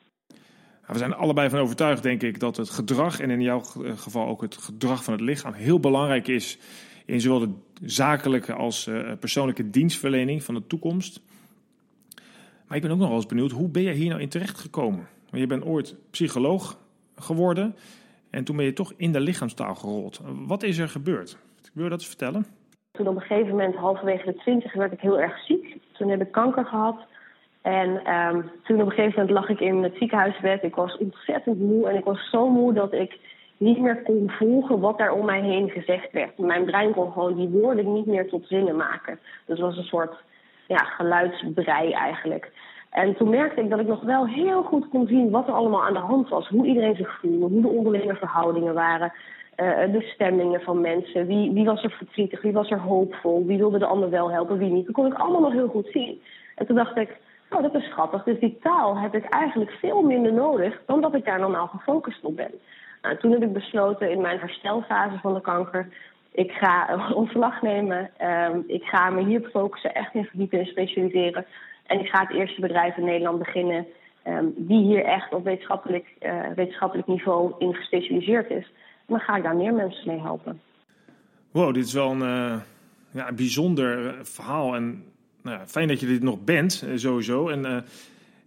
We 0.87 0.99
zijn 0.99 1.15
allebei 1.15 1.51
van 1.51 1.59
overtuigd, 1.59 2.03
denk 2.03 2.23
ik, 2.23 2.41
dat 2.41 2.57
het 2.57 2.71
gedrag, 2.71 3.21
en 3.21 3.31
in 3.31 3.43
jouw 3.43 3.61
geval 3.95 4.27
ook 4.27 4.41
het 4.41 4.57
gedrag 4.57 5.05
van 5.05 5.13
het 5.13 5.23
lichaam, 5.23 5.53
heel 5.53 5.81
belangrijk 5.81 6.29
is 6.29 6.59
in 7.09 7.21
zowel 7.21 7.39
de 7.39 7.53
zakelijke 7.83 8.53
als 8.53 8.87
uh, 8.87 9.13
persoonlijke 9.21 9.71
dienstverlening 9.71 10.43
van 10.43 10.55
de 10.55 10.67
toekomst. 10.67 11.21
Maar 12.67 12.77
ik 12.77 12.83
ben 12.83 12.91
ook 12.91 12.99
nog 12.99 13.09
wel 13.09 13.17
eens 13.17 13.27
benieuwd, 13.27 13.51
hoe 13.51 13.69
ben 13.69 13.83
je 13.83 13.93
hier 13.93 14.09
nou 14.09 14.21
in 14.21 14.29
terecht 14.29 14.59
gekomen? 14.59 15.09
Want 15.31 15.43
je 15.43 15.47
bent 15.47 15.65
ooit 15.65 15.97
psycholoog 16.11 16.79
geworden 17.17 17.77
en 18.31 18.45
toen 18.45 18.57
ben 18.57 18.65
je 18.65 18.73
toch 18.73 18.93
in 18.97 19.13
de 19.13 19.21
lichaamstaal 19.21 19.75
gerold. 19.75 20.21
Wat 20.47 20.63
is 20.63 20.79
er 20.79 20.89
gebeurd? 20.89 21.39
Wil 21.75 21.85
je 21.85 21.91
dat 21.91 21.99
eens 21.99 22.09
vertellen? 22.09 22.47
Toen 22.91 23.09
op 23.09 23.15
een 23.15 23.21
gegeven 23.21 23.49
moment, 23.49 23.75
halverwege 23.75 24.33
de 24.33 24.39
twintig, 24.39 24.75
werd 24.75 24.93
ik 24.93 25.01
heel 25.01 25.21
erg 25.21 25.45
ziek. 25.45 25.77
Toen 25.93 26.09
heb 26.09 26.21
ik 26.21 26.33
kanker 26.33 26.65
gehad. 26.65 27.07
En 27.63 28.15
um, 28.15 28.51
toen 28.65 28.81
op 28.81 28.87
een 28.87 28.95
gegeven 28.95 29.21
moment 29.21 29.31
lag 29.31 29.49
ik 29.49 29.61
in 29.61 29.83
het 29.83 29.95
ziekenhuisbed. 29.99 30.63
Ik 30.63 30.75
was 30.75 30.97
ontzettend 30.97 31.61
moe 31.61 31.89
en 31.89 31.97
ik 31.97 32.05
was 32.05 32.31
zo 32.31 32.51
moe 32.51 32.73
dat 32.73 32.93
ik 32.93 33.19
niet 33.59 33.79
meer 33.79 34.03
kon 34.03 34.31
volgen 34.31 34.81
wat 34.81 34.99
daar 34.99 35.13
om 35.13 35.25
mij 35.25 35.41
heen 35.41 35.71
gezegd 35.71 36.13
werd. 36.13 36.39
Mijn 36.39 36.65
brein 36.65 36.93
kon 36.93 37.13
gewoon 37.13 37.35
die 37.35 37.49
woorden 37.49 37.93
niet 37.93 38.07
meer 38.07 38.29
tot 38.29 38.47
zinnen 38.47 38.77
maken. 38.77 39.19
Dus 39.47 39.59
het 39.59 39.67
was 39.67 39.77
een 39.77 39.85
soort 39.85 40.17
ja, 40.67 40.85
geluidsbrei 40.85 41.93
eigenlijk. 41.93 42.51
En 42.91 43.17
toen 43.17 43.31
merkte 43.31 43.61
ik 43.61 43.71
dat 43.71 43.81
ik 43.81 43.87
nog 43.87 44.03
wel 44.03 44.27
heel 44.27 44.63
goed 44.63 44.89
kon 44.89 45.07
zien 45.07 45.31
wat 45.31 45.47
er 45.47 45.55
allemaal 45.55 45.85
aan 45.85 45.93
de 45.93 45.99
hand 45.99 46.29
was. 46.29 46.49
Hoe 46.49 46.67
iedereen 46.67 46.97
zich 46.97 47.19
voelde, 47.21 47.47
hoe 47.47 47.63
de 47.63 47.69
onderlinge 47.69 48.15
verhoudingen 48.15 48.75
waren. 48.75 49.13
Uh, 49.57 49.93
de 49.93 50.03
stemmingen 50.03 50.61
van 50.61 50.81
mensen. 50.81 51.27
Wie, 51.27 51.53
wie 51.53 51.65
was 51.65 51.83
er 51.83 51.91
verdrietig, 51.91 52.43
wie 52.43 52.53
was 52.53 52.71
er 52.71 52.81
hoopvol, 52.81 53.47
wie 53.47 53.59
wilde 53.59 53.79
de 53.79 53.87
ander 53.87 54.11
wel 54.11 54.31
helpen, 54.31 54.59
wie 54.59 54.71
niet. 54.71 54.87
Dat 54.87 54.95
kon 54.95 55.07
ik 55.07 55.15
allemaal 55.15 55.41
nog 55.41 55.53
heel 55.53 55.69
goed 55.69 55.89
zien. 55.93 56.21
En 56.55 56.67
toen 56.67 56.77
dacht 56.77 56.97
ik, 56.97 57.17
oh 57.51 57.63
dat 57.63 57.75
is 57.75 57.93
grappig. 57.93 58.23
Dus 58.23 58.39
die 58.39 58.59
taal 58.63 58.99
heb 58.99 59.15
ik 59.15 59.25
eigenlijk 59.25 59.71
veel 59.71 60.03
minder 60.03 60.33
nodig 60.33 60.81
dan 60.87 61.01
dat 61.01 61.15
ik 61.15 61.25
daar 61.25 61.41
normaal 61.41 61.67
gefocust 61.67 62.25
op 62.25 62.37
ben. 62.37 62.51
Nou, 63.03 63.17
toen 63.17 63.31
heb 63.31 63.43
ik 63.43 63.53
besloten 63.53 64.11
in 64.11 64.21
mijn 64.21 64.39
herstelfase 64.39 65.19
van 65.19 65.35
de 65.35 65.41
kanker, 65.41 65.89
ik 66.33 66.51
ga 66.51 66.99
ontslag 67.15 67.63
nemen. 67.63 68.11
Um, 68.23 68.65
ik 68.67 68.83
ga 68.83 69.11
me 69.11 69.25
hier 69.25 69.49
focussen, 69.53 69.95
echt 69.95 70.15
in 70.15 70.25
verdiepen 70.25 70.59
en 70.59 70.67
specialiseren. 70.67 71.47
En 71.87 72.01
ik 72.01 72.07
ga 72.07 72.21
het 72.21 72.37
eerste 72.37 72.61
bedrijf 72.61 72.97
in 72.97 73.05
Nederland 73.05 73.39
beginnen 73.39 73.87
um, 74.27 74.55
die 74.57 74.83
hier 74.83 75.05
echt 75.05 75.35
op 75.35 75.45
wetenschappelijk, 75.45 76.07
uh, 76.21 76.47
wetenschappelijk 76.55 77.09
niveau 77.09 77.55
in 77.59 77.75
gespecialiseerd 77.75 78.51
is. 78.51 78.65
En 79.07 79.15
dan 79.15 79.21
ga 79.21 79.37
ik 79.37 79.43
daar 79.43 79.57
meer 79.57 79.75
mensen 79.75 80.09
mee 80.09 80.21
helpen. 80.21 80.61
Wow, 81.51 81.75
dit 81.75 81.85
is 81.85 81.93
wel 81.93 82.11
een, 82.11 82.53
uh, 82.53 82.61
ja, 83.11 83.33
bijzonder 83.33 84.15
verhaal. 84.23 84.75
En 84.75 85.05
nou, 85.43 85.67
fijn 85.67 85.89
dat 85.89 86.01
je 86.01 86.07
dit 86.07 86.23
nog 86.23 86.45
bent, 86.45 86.85
eh, 86.87 86.97
sowieso. 86.97 87.49
En 87.49 87.61
uh, 87.61 87.77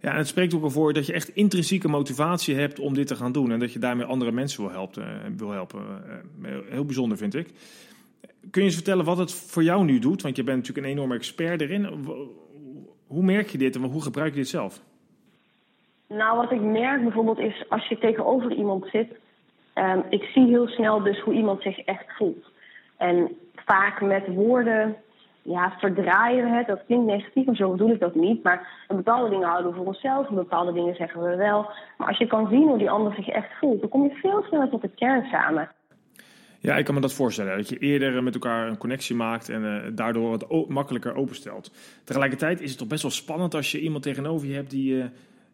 ja, 0.02 0.10
en 0.10 0.16
het 0.16 0.28
spreekt 0.28 0.54
ook 0.54 0.64
ervoor 0.64 0.92
dat 0.92 1.06
je 1.06 1.12
echt 1.12 1.28
intrinsieke 1.28 1.88
motivatie 1.88 2.54
hebt 2.54 2.78
om 2.78 2.94
dit 2.94 3.06
te 3.06 3.16
gaan 3.16 3.32
doen. 3.32 3.52
En 3.52 3.58
dat 3.58 3.72
je 3.72 3.78
daarmee 3.78 4.06
andere 4.06 4.32
mensen 4.32 4.62
wil 4.62 4.72
helpen. 4.72 5.02
Eh, 5.02 5.30
wil 5.36 5.50
helpen. 5.50 5.80
Eh, 6.42 6.50
heel 6.68 6.84
bijzonder 6.84 7.18
vind 7.18 7.34
ik. 7.34 7.48
Kun 8.50 8.60
je 8.60 8.66
eens 8.66 8.74
vertellen 8.74 9.04
wat 9.04 9.18
het 9.18 9.34
voor 9.34 9.62
jou 9.62 9.84
nu 9.84 9.98
doet? 9.98 10.22
Want 10.22 10.36
je 10.36 10.44
bent 10.44 10.56
natuurlijk 10.56 10.86
een 10.86 10.92
enorme 10.92 11.14
expert 11.14 11.60
erin. 11.60 11.84
Hoe 13.06 13.22
merk 13.22 13.48
je 13.48 13.58
dit 13.58 13.74
en 13.74 13.82
hoe 13.82 14.02
gebruik 14.02 14.32
je 14.32 14.38
dit 14.38 14.48
zelf? 14.48 14.80
Nou, 16.08 16.36
wat 16.36 16.52
ik 16.52 16.60
merk 16.60 17.02
bijvoorbeeld 17.02 17.38
is 17.38 17.64
als 17.68 17.88
je 17.88 17.98
tegenover 17.98 18.52
iemand 18.52 18.86
zit. 18.92 19.08
Um, 19.74 20.02
ik 20.08 20.22
zie 20.22 20.46
heel 20.46 20.68
snel 20.68 21.02
dus 21.02 21.20
hoe 21.20 21.34
iemand 21.34 21.62
zich 21.62 21.78
echt 21.78 22.16
voelt. 22.16 22.44
En 22.96 23.36
vaak 23.54 24.00
met 24.00 24.26
woorden 24.26 24.96
ja, 25.42 25.74
verdraaien 25.78 26.44
we 26.44 26.56
het. 26.56 26.66
Dat 26.66 26.84
klinkt 26.86 27.06
negatief, 27.06 27.46
maar 27.46 27.56
zo 27.56 27.70
bedoel 27.70 27.90
ik 27.90 28.00
dat 28.00 28.14
niet. 28.14 28.42
Maar 28.42 28.86
bepaalde 28.88 29.30
dingen 29.30 29.48
houden 29.48 29.70
we 29.70 29.76
voor 29.76 29.86
onszelf, 29.86 30.28
en 30.28 30.34
bepaalde 30.34 30.72
dingen 30.72 30.94
zeggen 30.94 31.22
we 31.22 31.36
wel. 31.36 31.70
Maar 31.98 32.08
als 32.08 32.18
je 32.18 32.26
kan 32.26 32.48
zien 32.48 32.68
hoe 32.68 32.78
die 32.78 32.90
ander 32.90 33.14
zich 33.14 33.28
echt 33.28 33.58
voelt, 33.60 33.80
dan 33.80 33.88
kom 33.88 34.02
je 34.02 34.14
veel 34.14 34.42
sneller 34.42 34.68
tot 34.68 34.82
de 34.82 34.90
kern 34.94 35.24
samen. 35.24 35.70
Ja, 36.58 36.76
ik 36.76 36.84
kan 36.84 36.94
me 36.94 37.00
dat 37.00 37.12
voorstellen. 37.12 37.56
Dat 37.56 37.68
je 37.68 37.78
eerder 37.78 38.22
met 38.22 38.34
elkaar 38.34 38.68
een 38.68 38.78
connectie 38.78 39.16
maakt 39.16 39.48
en 39.48 39.62
uh, 39.62 39.96
daardoor 39.96 40.30
wat 40.30 40.68
makkelijker 40.68 41.14
openstelt. 41.14 41.70
Tegelijkertijd 42.04 42.60
is 42.60 42.70
het 42.70 42.78
toch 42.78 42.88
best 42.88 43.02
wel 43.02 43.10
spannend 43.10 43.54
als 43.54 43.72
je 43.72 43.80
iemand 43.80 44.02
tegenover 44.02 44.48
je 44.48 44.54
hebt 44.54 44.70
die 44.70 44.94
uh, 44.94 45.04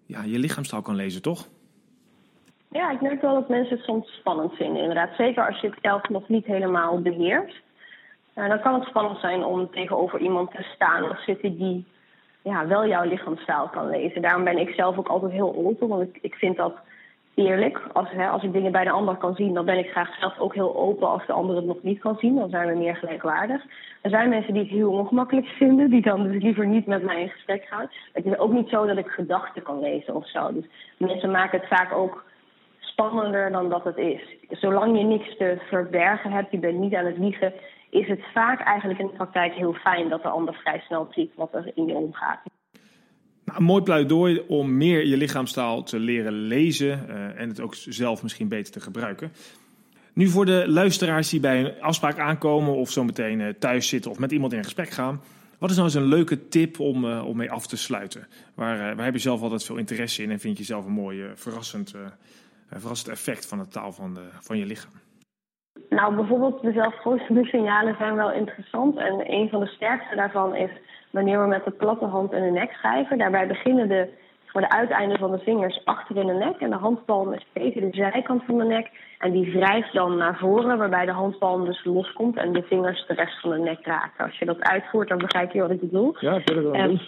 ja, 0.06 0.22
je 0.22 0.38
lichaamstaal 0.38 0.82
kan 0.82 0.94
lezen, 0.94 1.22
toch? 1.22 1.48
Ja, 2.70 2.90
ik 2.90 3.00
merk 3.00 3.20
wel 3.20 3.34
dat 3.34 3.48
mensen 3.48 3.76
het 3.76 3.84
soms 3.84 4.12
spannend 4.12 4.52
vinden, 4.52 4.80
inderdaad. 4.80 5.16
Zeker 5.16 5.46
als 5.46 5.60
je 5.60 5.66
het 5.66 5.78
zelf 5.82 6.08
nog 6.08 6.28
niet 6.28 6.44
helemaal 6.44 7.02
beheerst. 7.02 7.62
Uh, 8.38 8.48
dan 8.48 8.60
kan 8.60 8.74
het 8.74 8.88
spannend 8.88 9.18
zijn 9.20 9.44
om 9.44 9.70
tegenover 9.70 10.20
iemand 10.20 10.50
te 10.50 10.62
staan 10.74 11.10
of 11.10 11.22
zitten 11.22 11.56
die 11.56 11.86
ja, 12.42 12.66
wel 12.66 12.86
jouw 12.86 13.04
lichaamstaal 13.04 13.68
kan 13.68 13.90
lezen. 13.90 14.22
Daarom 14.22 14.44
ben 14.44 14.58
ik 14.58 14.74
zelf 14.74 14.98
ook 14.98 15.08
altijd 15.08 15.32
heel 15.32 15.54
open, 15.56 15.88
want 15.88 16.02
ik, 16.02 16.18
ik 16.20 16.34
vind 16.34 16.56
dat 16.56 16.74
eerlijk. 17.34 17.80
Als, 17.92 18.10
hè, 18.10 18.28
als 18.28 18.42
ik 18.42 18.52
dingen 18.52 18.72
bij 18.72 18.84
de 18.84 18.90
ander 18.90 19.16
kan 19.16 19.34
zien, 19.34 19.54
dan 19.54 19.64
ben 19.64 19.78
ik 19.78 19.90
graag 19.90 20.18
zelf 20.18 20.38
ook 20.38 20.54
heel 20.54 20.76
open 20.76 21.08
als 21.08 21.26
de 21.26 21.32
ander 21.32 21.56
het 21.56 21.64
nog 21.64 21.82
niet 21.82 21.98
kan 22.00 22.16
zien. 22.18 22.34
Dan 22.34 22.50
zijn 22.50 22.68
we 22.68 22.74
meer 22.74 22.96
gelijkwaardig. 22.96 23.62
Er 24.00 24.10
zijn 24.10 24.28
mensen 24.28 24.52
die 24.52 24.62
het 24.62 24.70
heel 24.70 24.92
ongemakkelijk 24.92 25.46
vinden, 25.62 25.90
die 25.90 26.02
dan 26.02 26.22
dus 26.22 26.42
liever 26.42 26.66
niet 26.66 26.86
met 26.86 27.02
mij 27.02 27.22
in 27.22 27.28
gesprek 27.28 27.64
gaan. 27.64 27.90
Het 28.12 28.24
is 28.24 28.38
ook 28.38 28.52
niet 28.52 28.68
zo 28.68 28.86
dat 28.86 28.96
ik 28.98 29.08
gedachten 29.08 29.62
kan 29.62 29.80
lezen 29.80 30.14
of 30.14 30.28
zo. 30.28 30.52
Dus 30.52 30.64
mensen 30.96 31.30
maken 31.30 31.58
het 31.58 31.68
vaak 31.68 31.92
ook 31.92 32.24
spannender 32.80 33.50
dan 33.50 33.68
dat 33.68 33.84
het 33.84 33.96
is. 33.96 34.20
Zolang 34.50 34.98
je 34.98 35.04
niks 35.04 35.36
te 35.36 35.56
verbergen 35.68 36.32
hebt, 36.32 36.50
je 36.50 36.58
bent 36.58 36.78
niet 36.78 36.94
aan 36.94 37.06
het 37.06 37.18
liegen, 37.18 37.52
is 37.90 38.08
het 38.08 38.20
vaak 38.34 38.60
eigenlijk 38.60 39.00
in 39.00 39.06
de 39.06 39.12
praktijk 39.12 39.54
heel 39.54 39.72
fijn 39.72 40.08
dat 40.08 40.22
de 40.22 40.28
ander 40.28 40.54
vrij 40.54 40.78
snel 40.78 41.08
ziet 41.10 41.34
wat 41.34 41.54
er 41.54 41.70
in 41.74 41.86
je 41.86 41.94
omgaat. 41.94 42.40
Nou, 43.44 43.58
een 43.58 43.64
mooi 43.64 43.82
pleidooi 43.82 44.44
om 44.48 44.76
meer 44.76 45.06
je 45.06 45.16
lichaamstaal 45.16 45.82
te 45.82 45.98
leren 45.98 46.32
lezen 46.32 47.06
uh, 47.08 47.40
en 47.40 47.48
het 47.48 47.60
ook 47.60 47.74
zelf 47.74 48.22
misschien 48.22 48.48
beter 48.48 48.72
te 48.72 48.80
gebruiken. 48.80 49.32
Nu 50.12 50.28
voor 50.28 50.46
de 50.46 50.64
luisteraars 50.66 51.28
die 51.28 51.40
bij 51.40 51.64
een 51.64 51.80
afspraak 51.80 52.18
aankomen 52.18 52.74
of 52.74 52.90
zo 52.90 53.04
meteen 53.04 53.40
uh, 53.40 53.48
thuis 53.48 53.88
zitten 53.88 54.10
of 54.10 54.18
met 54.18 54.32
iemand 54.32 54.52
in 54.52 54.64
gesprek 54.64 54.90
gaan. 54.90 55.20
Wat 55.58 55.70
is 55.70 55.76
nou 55.76 55.88
eens 55.88 55.98
een 55.98 56.04
leuke 56.04 56.48
tip 56.48 56.80
om, 56.80 57.04
uh, 57.04 57.26
om 57.26 57.36
mee 57.36 57.50
af 57.50 57.66
te 57.66 57.76
sluiten? 57.76 58.26
Waar, 58.54 58.96
waar 58.96 59.04
heb 59.04 59.14
je 59.14 59.20
zelf 59.20 59.42
altijd 59.42 59.64
veel 59.64 59.76
interesse 59.76 60.22
in 60.22 60.30
en 60.30 60.40
vind 60.40 60.58
je 60.58 60.64
zelf 60.64 60.84
een 60.84 60.92
mooi 60.92 61.30
verrassend, 61.34 61.94
verrassend 62.70 63.08
effect 63.08 63.46
van 63.46 63.58
de 63.58 63.68
taal 63.68 63.92
van, 63.92 64.18
van 64.40 64.58
je 64.58 64.66
lichaam? 64.66 64.92
Nou, 65.88 66.14
bijvoorbeeld 66.14 66.62
de 66.62 66.72
zelfvoorziende 66.72 67.44
signalen 67.44 67.96
zijn 67.98 68.14
wel 68.14 68.32
interessant. 68.32 68.96
En 68.96 69.32
een 69.32 69.48
van 69.48 69.60
de 69.60 69.66
sterkste 69.66 70.16
daarvan 70.16 70.54
is 70.54 70.70
wanneer 71.10 71.40
we 71.40 71.46
met 71.46 71.64
de 71.64 71.70
platte 71.70 72.04
hand 72.04 72.32
in 72.32 72.42
de 72.42 72.50
nek 72.50 72.72
schrijven. 72.72 73.18
Daarbij 73.18 73.46
beginnen 73.46 73.88
de, 73.88 74.08
voor 74.46 74.60
de 74.60 74.70
uiteinden 74.70 75.18
van 75.18 75.30
de 75.30 75.38
vingers 75.38 75.84
achter 75.84 76.16
in 76.16 76.26
de 76.26 76.32
nek. 76.32 76.56
En 76.58 76.70
de 76.70 76.76
handpalm 76.76 77.32
is 77.32 77.46
tegen 77.52 77.80
de 77.80 77.96
zijkant 77.96 78.44
van 78.44 78.58
de 78.58 78.64
nek. 78.64 78.90
En 79.18 79.32
die 79.32 79.52
wrijft 79.52 79.92
dan 79.92 80.16
naar 80.16 80.38
voren, 80.38 80.78
waarbij 80.78 81.04
de 81.04 81.12
handpalm 81.12 81.64
dus 81.64 81.84
loskomt 81.84 82.36
en 82.36 82.52
de 82.52 82.62
vingers 82.62 83.06
de 83.06 83.14
rest 83.14 83.40
van 83.40 83.50
de 83.50 83.58
nek 83.58 83.86
raken. 83.86 84.24
Als 84.24 84.38
je 84.38 84.44
dat 84.44 84.60
uitvoert, 84.60 85.08
dan 85.08 85.18
begrijp 85.18 85.52
je 85.52 85.60
wat 85.60 85.70
ik 85.70 85.80
bedoel. 85.80 86.16
Ja, 86.18 86.34
ik 86.34 86.48
wil 86.48 86.56
het 86.56 86.64
wel 86.64 86.90
um, 86.90 87.00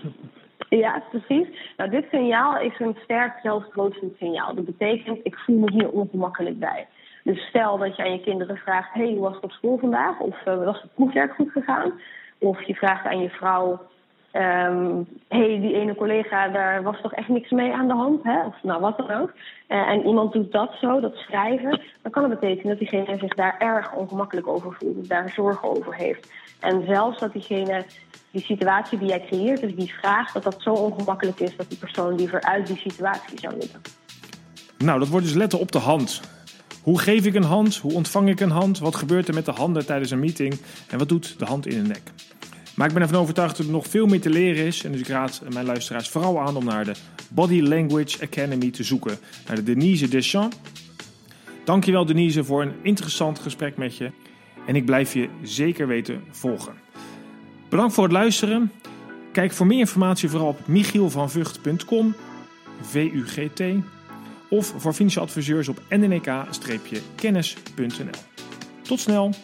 Ja, 0.68 1.02
precies. 1.10 1.48
Nou, 1.76 1.90
dit 1.90 2.06
signaal 2.10 2.60
is 2.60 2.78
een 2.78 2.96
sterk 3.02 3.38
zelfstroostend 3.42 4.16
signaal. 4.16 4.54
Dat 4.54 4.64
betekent, 4.64 5.18
ik 5.22 5.38
voel 5.38 5.58
me 5.58 5.70
hier 5.72 5.90
ongemakkelijk 5.90 6.58
bij. 6.58 6.86
Dus 7.32 7.46
stel 7.48 7.78
dat 7.78 7.96
je 7.96 8.02
aan 8.02 8.12
je 8.12 8.20
kinderen 8.20 8.56
vraagt: 8.56 8.92
hey, 8.92 9.06
hoe 9.06 9.20
was 9.20 9.34
het 9.34 9.44
op 9.44 9.50
school 9.50 9.78
vandaag? 9.78 10.18
Of 10.18 10.36
uh, 10.46 10.64
was 10.64 10.82
het 10.82 10.94
proefwerk 10.94 11.34
goed 11.34 11.50
gegaan? 11.50 11.92
Of 12.38 12.62
je 12.62 12.74
vraagt 12.74 13.04
aan 13.04 13.22
je 13.22 13.30
vrouw: 13.30 13.80
um, 14.32 15.06
hey, 15.28 15.60
die 15.60 15.74
ene 15.74 15.94
collega, 15.94 16.48
daar 16.48 16.82
was 16.82 17.00
toch 17.02 17.12
echt 17.12 17.28
niks 17.28 17.50
mee 17.50 17.72
aan 17.72 17.88
de 17.88 17.94
hand? 17.94 18.22
Hè? 18.22 18.44
Of 18.44 18.54
nou, 18.62 18.80
wat 18.80 18.96
dan 18.96 19.10
ook. 19.10 19.32
Uh, 19.68 19.88
en 19.88 20.06
iemand 20.06 20.32
doet 20.32 20.52
dat 20.52 20.72
zo, 20.80 21.00
dat 21.00 21.16
schrijven. 21.16 21.80
Dan 22.02 22.12
kan 22.12 22.30
het 22.30 22.40
betekenen 22.40 22.68
dat 22.68 22.78
diegene 22.78 23.18
zich 23.18 23.34
daar 23.34 23.56
erg 23.58 23.92
ongemakkelijk 23.92 24.46
over 24.48 24.72
voelt. 24.72 25.08
Daar 25.08 25.28
zorgen 25.28 25.76
over 25.76 25.94
heeft. 25.94 26.32
En 26.60 26.84
zelfs 26.86 27.18
dat 27.18 27.32
diegene 27.32 27.84
die 28.30 28.42
situatie 28.42 28.98
die 28.98 29.08
jij 29.08 29.24
creëert, 29.26 29.60
dus 29.60 29.74
die 29.74 29.94
vraag, 29.94 30.32
dat 30.32 30.42
dat 30.42 30.56
zo 30.58 30.72
ongemakkelijk 30.72 31.40
is 31.40 31.56
dat 31.56 31.68
die 31.68 31.78
persoon 31.78 32.14
liever 32.14 32.42
uit 32.42 32.66
die 32.66 32.78
situatie 32.78 33.38
zou 33.38 33.54
willen. 33.58 33.80
Nou, 34.78 34.98
dat 34.98 35.08
wordt 35.08 35.26
dus 35.26 35.34
letten 35.34 35.58
op 35.58 35.72
de 35.72 35.78
hand. 35.78 36.38
Hoe 36.90 36.98
geef 36.98 37.26
ik 37.26 37.34
een 37.34 37.42
hand? 37.42 37.76
Hoe 37.76 37.92
ontvang 37.92 38.28
ik 38.28 38.40
een 38.40 38.50
hand? 38.50 38.78
Wat 38.78 38.96
gebeurt 38.96 39.28
er 39.28 39.34
met 39.34 39.44
de 39.44 39.50
handen 39.50 39.86
tijdens 39.86 40.10
een 40.10 40.18
meeting? 40.18 40.54
En 40.88 40.98
wat 40.98 41.08
doet 41.08 41.38
de 41.38 41.44
hand 41.44 41.66
in 41.66 41.82
de 41.82 41.88
nek? 41.88 42.02
Maar 42.74 42.86
ik 42.86 42.92
ben 42.92 43.02
ervan 43.02 43.20
overtuigd 43.20 43.56
dat 43.56 43.66
er 43.66 43.72
nog 43.72 43.86
veel 43.86 44.06
meer 44.06 44.20
te 44.20 44.30
leren 44.30 44.64
is. 44.64 44.84
En 44.84 44.92
dus 44.92 45.00
ik 45.00 45.08
raad 45.08 45.42
mijn 45.52 45.66
luisteraars 45.66 46.08
vooral 46.08 46.40
aan 46.40 46.56
om 46.56 46.64
naar 46.64 46.84
de 46.84 46.92
Body 47.28 47.60
Language 47.60 48.22
Academy 48.22 48.70
te 48.70 48.84
zoeken. 48.84 49.18
Naar 49.46 49.56
de 49.56 49.62
Denise 49.62 50.08
Deschamps. 50.08 50.56
Dankjewel 51.64 52.04
Denise 52.04 52.44
voor 52.44 52.62
een 52.62 52.74
interessant 52.82 53.38
gesprek 53.38 53.76
met 53.76 53.96
je. 53.96 54.10
En 54.66 54.76
ik 54.76 54.84
blijf 54.84 55.14
je 55.14 55.28
zeker 55.42 55.86
weten 55.86 56.22
volgen. 56.30 56.74
Bedankt 57.68 57.94
voor 57.94 58.04
het 58.04 58.12
luisteren. 58.12 58.72
Kijk 59.32 59.52
voor 59.52 59.66
meer 59.66 59.78
informatie 59.78 60.28
vooral 60.28 60.48
op 60.48 60.66
michielvanvugt.com. 60.66 62.14
VUGT 62.80 63.62
of 64.50 64.74
voor 64.76 64.92
financiële 64.92 65.24
adviseurs 65.24 65.68
op 65.68 65.82
nnk-kennis.nl. 65.88 68.20
Tot 68.82 69.00
snel! 69.00 69.34